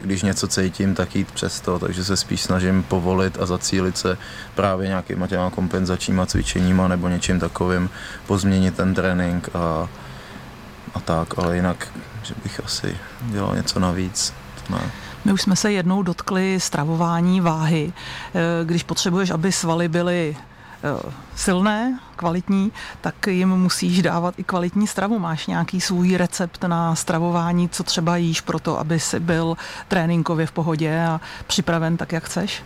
když 0.00 0.22
něco 0.22 0.48
cítím, 0.48 0.94
tak 0.94 1.16
jít 1.16 1.30
přes 1.32 1.60
to, 1.60 1.78
takže 1.78 2.04
se 2.04 2.16
spíš 2.16 2.42
snažím 2.42 2.82
povolit 2.82 3.38
a 3.40 3.46
zacílit 3.46 3.98
se 3.98 4.18
právě 4.54 4.88
nějakýma 4.88 5.26
těma 5.26 5.50
kompenzačníma 5.50 6.26
cvičeníma 6.26 6.88
nebo 6.88 7.08
něčím 7.08 7.40
takovým, 7.40 7.90
pozměnit 8.26 8.76
ten 8.76 8.94
trénink 8.94 9.48
a, 9.54 9.88
a 10.94 11.00
tak, 11.00 11.38
ale 11.38 11.56
jinak, 11.56 11.88
že 12.22 12.34
bych 12.42 12.60
asi 12.64 12.96
dělal 13.20 13.56
něco 13.56 13.80
navíc, 13.80 14.34
to 14.66 14.74
ne. 14.74 14.90
My 15.24 15.32
už 15.32 15.42
jsme 15.42 15.56
se 15.56 15.72
jednou 15.72 16.02
dotkli 16.02 16.60
stravování 16.60 17.40
váhy. 17.40 17.92
Eh, 17.92 18.64
když 18.64 18.82
potřebuješ, 18.82 19.30
aby 19.30 19.52
svaly 19.52 19.88
byly 19.88 20.36
eh, 20.36 21.10
silné, 21.36 21.98
kvalitní, 22.16 22.72
tak 23.00 23.26
jim 23.26 23.48
musíš 23.48 24.02
dávat 24.02 24.34
i 24.38 24.44
kvalitní 24.44 24.86
stravu. 24.86 25.18
Máš 25.18 25.46
nějaký 25.46 25.80
svůj 25.80 26.16
recept 26.16 26.64
na 26.64 26.94
stravování, 26.94 27.68
co 27.68 27.84
třeba 27.84 28.16
jíš 28.16 28.40
pro 28.40 28.58
to, 28.58 28.78
aby 28.78 29.00
si 29.00 29.20
byl 29.20 29.56
tréninkově 29.88 30.46
v 30.46 30.52
pohodě 30.52 31.04
a 31.04 31.20
připraven 31.46 31.96
tak, 31.96 32.12
jak 32.12 32.24
chceš? 32.24 32.62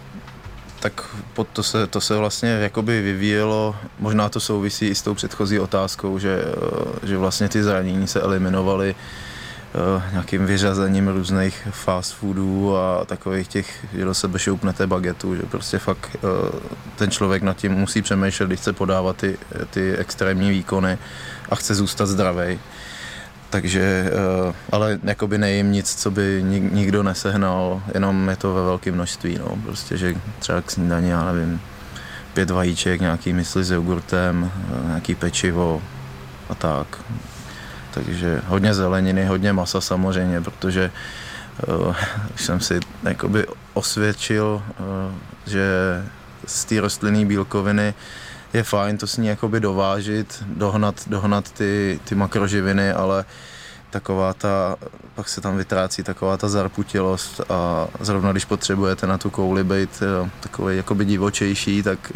Tak 0.80 1.04
to 1.52 1.62
se, 1.62 1.86
to 1.86 2.00
se 2.00 2.16
vlastně 2.16 2.48
jakoby 2.48 3.02
vyvíjelo, 3.02 3.76
možná 3.98 4.28
to 4.28 4.40
souvisí 4.40 4.86
i 4.86 4.94
s 4.94 5.02
tou 5.02 5.14
předchozí 5.14 5.58
otázkou, 5.58 6.18
že, 6.18 6.44
eh, 6.44 7.06
že 7.06 7.16
vlastně 7.18 7.48
ty 7.48 7.62
zranění 7.62 8.06
se 8.06 8.20
eliminovaly 8.20 8.94
nějakým 10.10 10.46
vyřazením 10.46 11.08
různých 11.08 11.68
fast 11.70 12.14
foodů 12.14 12.76
a 12.76 13.04
takových 13.04 13.48
těch, 13.48 13.86
že 13.92 14.04
do 14.04 14.14
sebe 14.14 14.38
šoupnete 14.38 14.86
bagetu, 14.86 15.36
že 15.36 15.42
prostě 15.42 15.78
fakt 15.78 16.16
uh, 16.22 16.60
ten 16.96 17.10
člověk 17.10 17.42
nad 17.42 17.56
tím 17.56 17.72
musí 17.72 18.02
přemýšlet, 18.02 18.46
když 18.46 18.60
chce 18.60 18.72
podávat 18.72 19.16
ty, 19.16 19.38
ty 19.70 19.96
extrémní 19.96 20.50
výkony 20.50 20.98
a 21.50 21.54
chce 21.54 21.74
zůstat 21.74 22.06
zdravý. 22.06 22.58
Takže, 23.50 24.10
uh, 24.46 24.54
ale 24.72 24.98
jakoby 25.04 25.38
nejím 25.38 25.72
nic, 25.72 25.94
co 25.94 26.10
by 26.10 26.44
nikdo 26.72 27.02
nesehnal, 27.02 27.82
jenom 27.94 28.28
je 28.28 28.36
to 28.36 28.54
ve 28.54 28.64
velkém 28.64 28.94
množství, 28.94 29.38
no. 29.38 29.58
Prostě, 29.64 29.96
že 29.96 30.14
třeba 30.38 30.60
k 30.60 30.70
snídaní, 30.70 31.08
já 31.08 31.32
nevím, 31.32 31.60
pět 32.32 32.50
vajíček, 32.50 33.00
nějaký 33.00 33.32
mysli 33.32 33.64
s 33.64 33.70
jogurtem, 33.70 34.52
nějaký 34.86 35.14
pečivo 35.14 35.82
a 36.48 36.54
tak 36.54 36.86
takže 37.94 38.42
hodně 38.46 38.74
zeleniny, 38.74 39.26
hodně 39.26 39.52
masa 39.52 39.80
samozřejmě, 39.80 40.40
protože 40.40 40.90
uh, 41.68 41.96
jsem 42.36 42.60
si 42.60 42.80
jakoby 43.02 43.46
osvědčil, 43.74 44.62
uh, 44.78 44.86
že 45.46 45.64
z 46.46 46.64
té 46.64 46.80
rostlinné 46.80 47.24
bílkoviny 47.24 47.94
je 48.52 48.62
fajn 48.62 48.98
to 48.98 49.06
s 49.06 49.16
ní 49.16 49.26
jakoby 49.26 49.60
dovážit, 49.60 50.44
dohnat, 50.46 50.94
dohnat 51.06 51.50
ty, 51.50 52.00
ty 52.04 52.14
makroživiny, 52.14 52.92
ale 52.92 53.24
taková 53.90 54.34
ta, 54.34 54.76
pak 55.14 55.28
se 55.28 55.40
tam 55.40 55.56
vytrácí 55.56 56.02
taková 56.02 56.36
ta 56.36 56.48
zarputilost 56.48 57.40
a 57.50 57.88
zrovna 58.00 58.32
když 58.32 58.44
potřebujete 58.44 59.06
na 59.06 59.18
tu 59.18 59.30
kouli 59.30 59.64
být 59.64 60.02
uh, 60.22 60.28
takový 60.40 60.76
jakoby 60.76 61.04
divočejší, 61.04 61.82
tak 61.82 62.12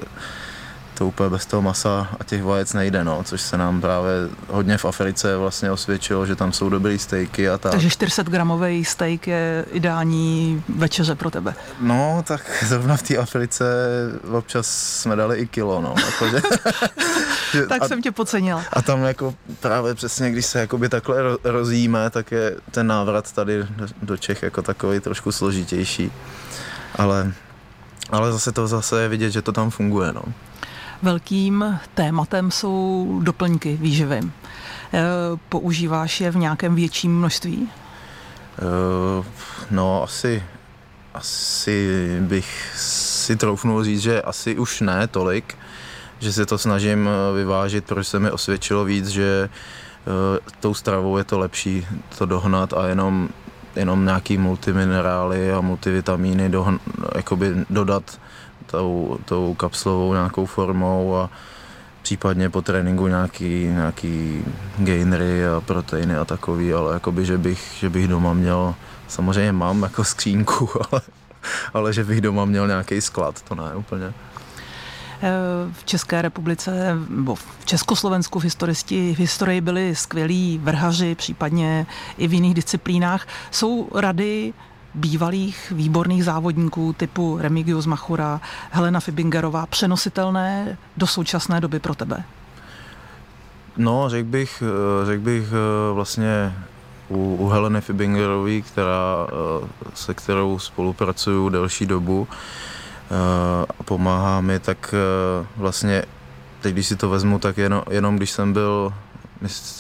to 0.99 1.07
úplně 1.07 1.31
bez 1.31 1.47
toho 1.47 1.63
masa 1.63 2.09
a 2.21 2.25
těch 2.25 2.43
vajec 2.43 2.73
nejde, 2.73 3.05
no, 3.05 3.25
což 3.25 3.41
se 3.41 3.57
nám 3.57 3.81
právě 3.81 4.11
hodně 4.49 4.79
v 4.79 4.85
Africe 4.85 5.37
vlastně 5.37 5.71
osvědčilo, 5.71 6.27
že 6.27 6.37
tam 6.37 6.53
jsou 6.53 6.69
dobrý 6.69 6.99
stejky 6.99 7.49
a 7.49 7.59
tak. 7.59 7.73
Takže 7.73 7.91
400 7.91 8.23
gramový 8.23 8.85
steak 8.85 9.27
je 9.27 9.65
ideální 9.73 10.63
večeře 10.69 11.15
pro 11.15 11.31
tebe. 11.31 11.55
No, 11.81 12.25
tak 12.27 12.65
zrovna 12.67 12.97
v 12.97 13.03
té 13.03 13.17
Africe 13.17 13.65
občas 14.33 14.67
jsme 15.01 15.17
dali 15.17 15.39
i 15.39 15.47
kilo, 15.47 15.81
no. 15.81 15.95
Jako, 16.07 16.29
že, 16.29 16.41
že, 17.53 17.67
tak 17.69 17.83
a, 17.83 17.89
jsem 17.89 18.03
tě 18.03 18.13
pocenil. 18.13 18.61
A 18.73 18.83
tam 18.83 19.03
jako 19.03 19.35
právě 19.61 19.95
přesně, 19.95 20.31
když 20.31 20.47
se 20.47 20.61
jakoby 20.61 20.89
takhle 20.89 21.17
rozjíme, 21.45 22.11
tak 22.11 22.33
je 22.33 22.57
ten 22.71 22.87
návrat 22.87 23.33
tady 23.33 23.67
do 24.03 24.17
Čech 24.17 24.43
jako 24.43 24.63
takový 24.63 25.01
trošku 25.01 25.33
složitější. 25.33 26.13
Ale, 26.95 27.33
ale 28.11 28.33
zase 28.33 28.53
to 28.53 28.69
zase 28.69 29.03
je 29.03 29.09
vidět, 29.09 29.31
že 29.31 29.43
to 29.43 29.53
tam 29.53 29.71
funguje, 29.71 30.13
no. 30.13 30.23
Velkým 31.03 31.81
tématem 31.95 32.51
jsou 32.51 33.21
doplňky 33.23 33.77
výživy. 33.77 34.19
E, 34.19 34.31
používáš 35.49 36.21
je 36.21 36.31
v 36.31 36.37
nějakém 36.37 36.75
větším 36.75 37.19
množství? 37.19 37.69
E, 38.59 39.25
no, 39.71 40.03
asi, 40.03 40.43
asi 41.15 42.07
bych 42.21 42.73
si 42.77 43.37
troufnul 43.37 43.85
říct, 43.85 44.01
že 44.01 44.23
asi 44.23 44.59
už 44.59 44.81
ne 44.81 45.07
tolik, 45.07 45.59
že 46.19 46.33
se 46.33 46.47
to 46.47 46.59
snažím 46.59 47.09
e, 47.09 47.37
vyvážit, 47.37 47.85
protože 47.85 48.05
se 48.05 48.19
mi 48.19 48.31
osvědčilo 48.31 48.85
víc, 48.85 49.07
že 49.09 49.49
tou 50.61 50.75
stravou 50.75 51.19
je 51.19 51.25
to 51.25 51.39
lepší 51.39 51.87
to 52.19 52.27
dohnat 52.27 52.73
a 52.73 52.87
jenom, 52.87 53.29
jenom 53.77 54.05
nějaký 54.05 54.39
multiminerály 54.39 55.53
a 55.53 55.61
multivitamíny 55.61 56.49
dohn, 56.49 56.81
dodat 57.71 58.19
tou, 58.71 59.19
tou 59.25 59.55
kapslovou 59.55 60.13
nějakou 60.13 60.47
formou 60.47 61.17
a 61.17 61.31
případně 62.03 62.51
po 62.51 62.63
tréninku 62.63 63.07
nějaký, 63.07 63.65
nějaký 63.65 64.45
gainery 64.79 65.47
a 65.47 65.61
proteiny 65.61 66.17
a 66.17 66.25
takový, 66.25 66.73
ale 66.73 66.95
jakoby, 66.95 67.27
že 67.27 67.39
bych, 67.39 67.77
že 67.81 67.91
bych 67.91 68.09
doma 68.09 68.33
měl, 68.33 68.75
samozřejmě 69.09 69.53
mám 69.53 69.83
jako 69.83 70.05
skřínku, 70.05 70.69
ale, 70.93 71.01
ale 71.75 71.93
že 71.93 72.05
bych 72.05 72.21
doma 72.21 72.45
měl 72.45 72.67
nějaký 72.67 73.01
sklad, 73.01 73.43
to 73.43 73.55
ne 73.55 73.75
úplně. 73.75 74.13
V 75.73 75.85
České 75.85 76.23
republice, 76.23 76.97
nebo 77.09 77.35
v 77.35 77.45
Československu 77.65 78.39
v, 78.39 78.45
v 78.91 79.19
historii 79.19 79.61
byli 79.61 79.97
skvělí 79.97 80.61
vrhaři, 80.63 81.15
případně 81.15 81.87
i 82.19 82.29
v 82.29 82.33
jiných 82.33 82.55
disciplínách. 82.55 83.27
Jsou 83.51 83.89
rady 83.95 84.53
bývalých 84.99 85.73
výborných 85.77 86.25
závodníků 86.25 86.93
typu 86.93 87.39
Remigius 87.41 87.87
Machura, 87.87 88.41
Helena 88.71 89.01
Fibingerová 89.01 89.67
přenositelné 89.67 90.79
do 90.97 91.07
současné 91.07 91.61
doby 91.61 91.79
pro 91.79 91.95
tebe? 91.95 92.25
No, 93.77 94.09
řekl 94.09 94.29
bych, 94.29 94.63
eh, 94.63 95.07
řek 95.07 95.21
bych 95.21 95.45
eh, 95.45 95.95
vlastně 95.95 96.55
u, 97.09 97.37
u 97.41 97.49
Heleny 97.49 97.81
Fibingerové, 97.81 98.61
která, 98.61 99.27
eh, 99.29 99.91
se 99.95 100.15
kterou 100.15 100.59
spolupracuju 100.59 101.49
delší 101.49 101.87
dobu 101.87 102.29
a 103.79 103.83
pomáhá 103.85 104.41
mi, 104.41 104.59
tak 104.59 104.95
vlastně 105.57 106.03
teď, 106.61 106.73
když 106.73 106.87
si 106.87 106.97
to 106.97 107.11
vezmu, 107.11 107.39
tak 107.39 107.59
jenom, 107.59 107.83
jenom 107.91 108.17
když 108.17 108.31
jsem 108.31 108.53
byl, 108.53 108.93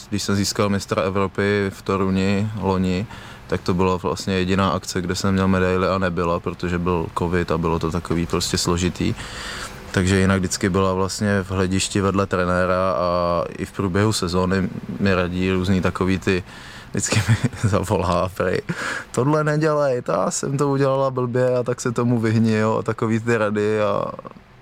když 0.09 0.23
jsem 0.23 0.35
získal 0.35 0.69
mistra 0.69 1.03
Evropy 1.03 1.71
v 1.71 1.83
Toruni 1.83 2.51
loni, 2.61 3.07
tak 3.49 3.61
to 3.61 3.75
byla 3.75 3.97
vlastně 3.97 4.35
jediná 4.35 4.71
akce, 4.71 5.01
kde 5.01 5.15
jsem 5.15 5.33
měl 5.33 5.49
medaily 5.49 5.89
a 5.89 5.99
nebyla, 5.99 6.41
protože 6.41 6.79
byl 6.79 7.07
covid 7.19 7.51
a 7.51 7.59
bylo 7.59 7.79
to 7.79 7.91
takový 7.91 8.27
prostě 8.27 8.59
složitý. 8.59 9.15
Takže 9.91 10.21
jinak 10.21 10.39
vždycky 10.39 10.69
byla 10.69 10.93
vlastně 10.93 11.43
v 11.43 11.51
hledišti 11.51 12.01
vedle 12.01 12.27
trenéra 12.27 12.93
a 12.93 13.45
i 13.59 13.65
v 13.65 13.73
průběhu 13.73 14.13
sezóny 14.13 14.69
mi 15.01 15.15
radí 15.15 15.53
různý 15.53 15.81
takový 15.81 16.19
ty 16.19 16.45
vždycky 16.91 17.23
mi 17.29 17.37
zavolá 17.69 18.29
prej, 18.29 18.63
tohle 19.11 19.45
nedělej, 19.45 20.03
ta 20.03 20.31
jsem 20.31 20.59
to 20.59 20.69
udělala 20.69 21.11
blbě 21.11 21.57
a 21.57 21.63
tak 21.63 21.81
se 21.81 21.93
tomu 21.93 22.21
vyhni, 22.21 22.53
jo, 22.53 22.77
a 22.79 22.83
takový 22.83 23.21
ty 23.21 23.37
rady 23.37 23.81
a 23.81 24.05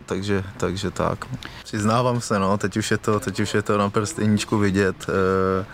takže, 0.06 0.44
takže 0.56 0.90
tak. 0.90 1.24
Přiznávám 1.64 2.20
se, 2.20 2.38
no, 2.38 2.58
teď 2.58 2.76
už 2.76 2.90
je 2.90 2.98
to, 2.98 3.20
teď 3.20 3.40
už 3.40 3.54
je 3.54 3.62
to 3.62 3.78
na 3.78 3.90
prsteníčku 3.90 4.58
vidět. 4.58 4.96
E, 5.08 5.66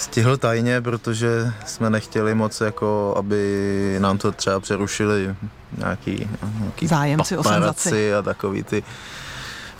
Stihl 0.00 0.36
tajně, 0.36 0.80
protože 0.80 1.52
jsme 1.66 1.90
nechtěli 1.90 2.34
moc, 2.34 2.60
jako, 2.60 3.14
aby 3.16 3.96
nám 3.98 4.18
to 4.18 4.32
třeba 4.32 4.60
přerušili 4.60 5.34
nějaký, 5.78 6.28
nějaký 6.58 6.86
zájemci 6.86 7.36
o 7.36 7.42
senzaci 7.42 8.14
a 8.14 8.22
takový 8.22 8.62
ty 8.62 8.82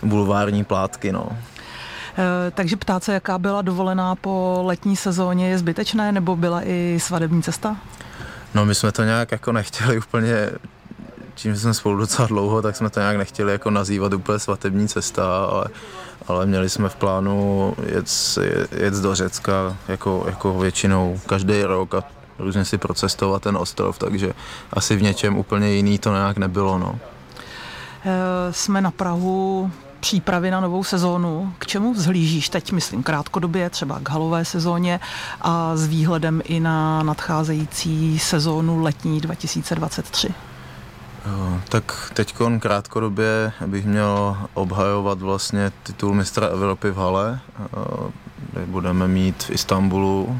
bulvární 0.03 0.63
plátky, 0.63 1.11
no. 1.11 1.29
E, 2.17 2.51
takže 2.51 2.77
ptát 2.77 3.03
se, 3.03 3.13
jaká 3.13 3.37
byla 3.37 3.61
dovolená 3.61 4.15
po 4.15 4.61
letní 4.65 4.95
sezóně, 4.95 5.49
je 5.49 5.57
zbytečné, 5.57 6.11
nebo 6.11 6.35
byla 6.35 6.61
i 6.63 6.97
svadební 7.01 7.43
cesta? 7.43 7.77
No 8.53 8.65
my 8.65 8.75
jsme 8.75 8.91
to 8.91 9.03
nějak 9.03 9.31
jako 9.31 9.51
nechtěli 9.51 9.97
úplně 9.97 10.49
čím 11.35 11.55
jsme 11.55 11.73
spolu 11.73 11.97
docela 11.97 12.27
dlouho, 12.27 12.61
tak 12.61 12.75
jsme 12.75 12.89
to 12.89 12.99
nějak 12.99 13.17
nechtěli 13.17 13.51
jako 13.51 13.69
nazývat 13.69 14.13
úplně 14.13 14.39
svatební 14.39 14.87
cesta, 14.87 15.45
ale, 15.45 15.65
ale 16.27 16.45
měli 16.45 16.69
jsme 16.69 16.89
v 16.89 16.95
plánu 16.95 17.73
jet, 17.85 18.07
jet 18.71 18.93
do 18.93 19.15
Řecka 19.15 19.77
jako, 19.87 20.23
jako 20.25 20.59
většinou 20.59 21.19
každý 21.25 21.63
rok 21.63 21.95
a 21.95 22.03
různě 22.39 22.65
si 22.65 22.77
procestovat 22.77 23.41
ten 23.41 23.57
ostrov, 23.57 23.97
takže 23.97 24.33
asi 24.73 24.95
v 24.95 25.01
něčem 25.01 25.37
úplně 25.37 25.71
jiný 25.71 25.99
to 25.99 26.11
nějak 26.11 26.37
nebylo. 26.37 26.77
No. 26.79 26.99
E, 28.05 28.53
jsme 28.53 28.81
na 28.81 28.91
Prahu 28.91 29.71
přípravy 29.99 30.51
na 30.51 30.59
novou 30.59 30.83
sezónu. 30.83 31.53
K 31.59 31.67
čemu 31.67 31.93
vzhlížíš 31.93 32.49
teď, 32.49 32.71
myslím, 32.71 33.03
krátkodobě, 33.03 33.69
třeba 33.69 33.99
k 34.03 34.09
halové 34.09 34.45
sezóně 34.45 34.99
a 35.41 35.75
s 35.75 35.87
výhledem 35.87 36.41
i 36.45 36.59
na 36.59 37.03
nadcházející 37.03 38.19
sezónu 38.19 38.81
letní 38.81 39.21
2023? 39.21 40.33
Eh, 41.25 41.61
tak 41.69 42.11
teď 42.13 42.35
krátkodobě 42.59 43.51
bych 43.65 43.85
měl 43.85 44.37
obhajovat 44.53 45.21
vlastně 45.21 45.71
titul 45.83 46.13
mistra 46.13 46.47
Evropy 46.47 46.91
v 46.91 46.97
hale, 46.97 47.39
eh, 47.59 48.11
kde 48.51 48.65
budeme 48.65 49.07
mít 49.07 49.43
v 49.43 49.49
Istanbulu, 49.49 50.39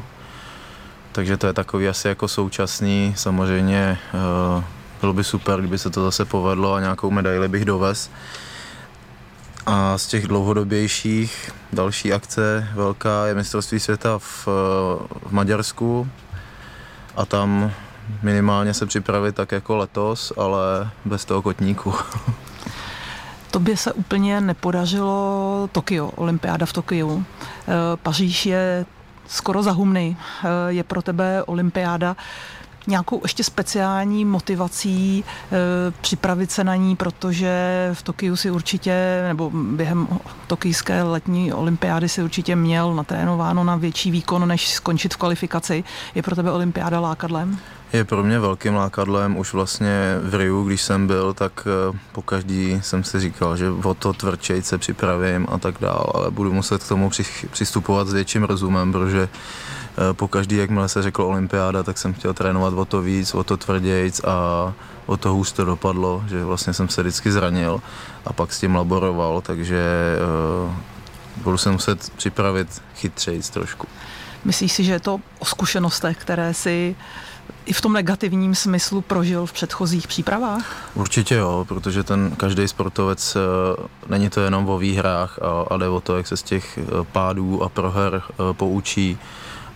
takže 1.12 1.36
to 1.36 1.46
je 1.46 1.52
takový 1.52 1.88
asi 1.88 2.08
jako 2.08 2.28
současný, 2.28 3.14
samozřejmě 3.16 3.98
eh, 4.14 4.64
bylo 5.00 5.12
by 5.12 5.24
super, 5.24 5.58
kdyby 5.60 5.78
se 5.78 5.90
to 5.90 6.04
zase 6.04 6.24
povedlo 6.24 6.74
a 6.74 6.80
nějakou 6.80 7.10
medaili 7.10 7.48
bych 7.48 7.64
dovez. 7.64 8.10
A 9.66 9.98
z 9.98 10.06
těch 10.06 10.26
dlouhodobějších 10.26 11.50
další 11.72 12.12
akce 12.12 12.68
velká 12.74 13.26
je 13.26 13.34
mistrovství 13.34 13.80
světa 13.80 14.18
v, 14.18 14.46
v 15.26 15.30
Maďarsku. 15.30 16.08
A 17.16 17.26
tam 17.26 17.72
minimálně 18.22 18.74
se 18.74 18.86
připravit 18.86 19.34
tak 19.34 19.52
jako 19.52 19.76
letos, 19.76 20.32
ale 20.36 20.90
bez 21.04 21.24
toho 21.24 21.42
kotníku. 21.42 21.94
Tobě 23.50 23.76
se 23.76 23.92
úplně 23.92 24.40
nepodařilo 24.40 25.68
Tokio, 25.72 26.06
olympiáda 26.06 26.66
v 26.66 26.72
Tokiu. 26.72 27.24
Eh, 27.42 27.72
Paříž 28.02 28.46
je 28.46 28.86
skoro 29.26 29.62
za 29.62 29.72
humny. 29.72 30.16
Eh, 30.44 30.48
je 30.68 30.84
pro 30.84 31.02
tebe 31.02 31.42
olympiáda 31.42 32.16
nějakou 32.86 33.20
ještě 33.22 33.44
speciální 33.44 34.24
motivací 34.24 35.18
e, 35.18 35.24
připravit 36.00 36.50
se 36.50 36.64
na 36.64 36.76
ní, 36.76 36.96
protože 36.96 37.50
v 37.92 38.02
Tokiu 38.02 38.36
si 38.36 38.50
určitě, 38.50 39.24
nebo 39.28 39.50
během 39.54 40.08
tokijské 40.46 41.02
letní 41.02 41.52
olympiády 41.52 42.08
si 42.08 42.22
určitě 42.22 42.56
měl 42.56 42.94
natrénováno 42.94 43.64
na 43.64 43.76
větší 43.76 44.10
výkon, 44.10 44.48
než 44.48 44.68
skončit 44.68 45.14
v 45.14 45.16
kvalifikaci. 45.16 45.84
Je 46.14 46.22
pro 46.22 46.36
tebe 46.36 46.52
olympiáda 46.52 47.00
lákadlem? 47.00 47.58
Je 47.92 48.04
pro 48.04 48.22
mě 48.22 48.40
velkým 48.40 48.74
lákadlem. 48.74 49.36
Už 49.36 49.52
vlastně 49.52 50.18
v 50.22 50.34
Riu, 50.34 50.64
když 50.64 50.82
jsem 50.82 51.06
byl, 51.06 51.34
tak 51.34 51.66
e, 51.66 51.98
po 52.12 52.22
každý 52.22 52.80
jsem 52.82 53.04
si 53.04 53.20
říkal, 53.20 53.56
že 53.56 53.70
o 53.70 53.94
to 53.94 54.12
tvrdčej 54.12 54.62
se 54.62 54.78
připravím 54.78 55.46
a 55.50 55.58
tak 55.58 55.74
dál, 55.80 56.12
ale 56.14 56.30
budu 56.30 56.52
muset 56.52 56.84
k 56.84 56.88
tomu 56.88 57.10
přistupovat 57.50 58.08
s 58.08 58.12
větším 58.12 58.42
rozumem, 58.42 58.92
protože 58.92 59.28
Eh, 59.92 60.14
po 60.14 60.28
každý, 60.28 60.56
jakmile 60.56 60.88
se 60.88 61.02
řeklo 61.02 61.28
olympiáda, 61.28 61.82
tak 61.82 61.98
jsem 61.98 62.14
chtěl 62.14 62.34
trénovat 62.34 62.74
o 62.74 62.84
to 62.84 63.02
víc, 63.02 63.34
o 63.34 63.44
to 63.44 63.56
tvrdějc 63.56 64.20
a 64.24 64.72
o 65.06 65.16
to 65.16 65.32
hůř 65.32 65.52
to 65.52 65.64
dopadlo, 65.64 66.24
že 66.28 66.44
vlastně 66.44 66.72
jsem 66.72 66.88
se 66.88 67.02
vždycky 67.02 67.32
zranil 67.32 67.82
a 68.26 68.32
pak 68.32 68.52
s 68.52 68.60
tím 68.60 68.74
laboroval, 68.74 69.40
takže 69.40 70.16
uh, 70.66 70.74
budu 71.42 71.58
se 71.58 71.70
muset 71.70 72.10
připravit 72.16 72.82
chytřejc 72.96 73.50
trošku. 73.50 73.86
Myslíš 74.44 74.72
si, 74.72 74.84
že 74.84 74.92
je 74.92 75.00
to 75.00 75.20
o 75.38 75.44
zkušenostech, 75.44 76.16
které 76.16 76.54
si 76.54 76.96
i 77.66 77.72
v 77.72 77.80
tom 77.80 77.92
negativním 77.92 78.54
smyslu 78.54 79.00
prožil 79.00 79.46
v 79.46 79.52
předchozích 79.52 80.06
přípravách? 80.06 80.90
Určitě 80.94 81.34
jo, 81.34 81.64
protože 81.68 82.02
ten 82.02 82.30
každý 82.36 82.68
sportovec, 82.68 83.36
eh, 83.36 83.82
není 84.08 84.30
to 84.30 84.40
jenom 84.40 84.68
o 84.68 84.78
výhrách, 84.78 85.38
ale 85.70 85.88
o 85.88 86.00
to, 86.00 86.16
jak 86.16 86.26
se 86.26 86.36
z 86.36 86.42
těch 86.42 86.78
pádů 87.12 87.62
a 87.62 87.68
proher 87.68 88.22
poučí, 88.52 89.18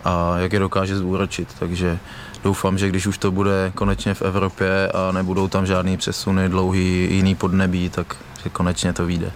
a 0.07 0.37
jak 0.37 0.53
je 0.53 0.59
dokáže 0.59 0.97
zúročit. 0.97 1.55
Takže 1.59 1.99
doufám, 2.43 2.77
že 2.77 2.89
když 2.89 3.07
už 3.07 3.17
to 3.17 3.31
bude 3.31 3.71
konečně 3.75 4.13
v 4.13 4.21
Evropě 4.21 4.91
a 4.93 5.11
nebudou 5.11 5.47
tam 5.47 5.65
žádný 5.65 5.97
přesuny, 5.97 6.49
dlouhý 6.49 7.07
jiný 7.11 7.35
podnebí, 7.35 7.89
tak 7.89 8.15
že 8.43 8.49
konečně 8.49 8.93
to 8.93 9.05
vyjde. 9.05 9.31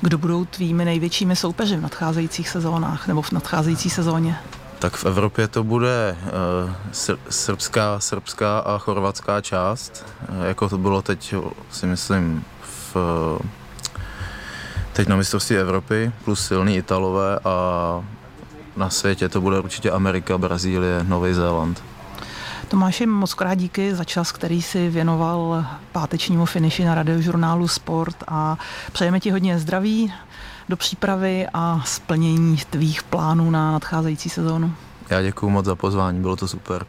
Kdo 0.00 0.18
budou 0.18 0.44
tvými 0.44 0.84
největšími 0.84 1.36
soupeři 1.36 1.76
v 1.76 1.80
nadcházejících 1.80 2.48
sezónách 2.48 3.08
nebo 3.08 3.22
v 3.22 3.32
nadcházející 3.32 3.90
sezóně? 3.90 4.38
Tak 4.78 4.96
v 4.96 5.04
Evropě 5.04 5.48
to 5.48 5.64
bude 5.64 6.16
uh, 6.64 6.70
srbská, 7.30 8.00
srbská 8.00 8.58
a 8.58 8.78
chorvatská 8.78 9.40
část, 9.40 10.06
uh, 10.28 10.44
jako 10.44 10.68
to 10.68 10.78
bylo 10.78 11.02
teď, 11.02 11.34
si 11.70 11.86
myslím, 11.86 12.44
v, 12.94 12.96
teď 14.92 15.08
na 15.08 15.16
mistrovství 15.16 15.56
Evropy, 15.56 16.12
plus 16.24 16.46
silný 16.46 16.76
Italové 16.76 17.38
a 17.44 18.04
na 18.76 18.90
světě 18.90 19.28
to 19.28 19.40
bude 19.40 19.60
určitě 19.60 19.90
Amerika, 19.90 20.38
Brazílie, 20.38 21.04
Nový 21.04 21.34
Zéland. 21.34 21.82
Tomáši, 22.68 23.06
moc 23.06 23.34
krát 23.34 23.54
díky 23.54 23.94
za 23.94 24.04
čas, 24.04 24.32
který 24.32 24.62
si 24.62 24.88
věnoval 24.88 25.66
pátečnímu 25.92 26.46
finiši 26.46 26.84
na 26.84 26.94
radiožurnálu 26.94 27.68
Sport 27.68 28.16
a 28.28 28.56
přejeme 28.92 29.20
ti 29.20 29.30
hodně 29.30 29.58
zdraví 29.58 30.12
do 30.68 30.76
přípravy 30.76 31.46
a 31.54 31.82
splnění 31.84 32.56
tvých 32.70 33.02
plánů 33.02 33.50
na 33.50 33.72
nadcházející 33.72 34.28
sezónu. 34.28 34.72
Já 35.10 35.22
děkuji 35.22 35.50
moc 35.50 35.66
za 35.66 35.74
pozvání, 35.74 36.20
bylo 36.20 36.36
to 36.36 36.48
super. 36.48 36.86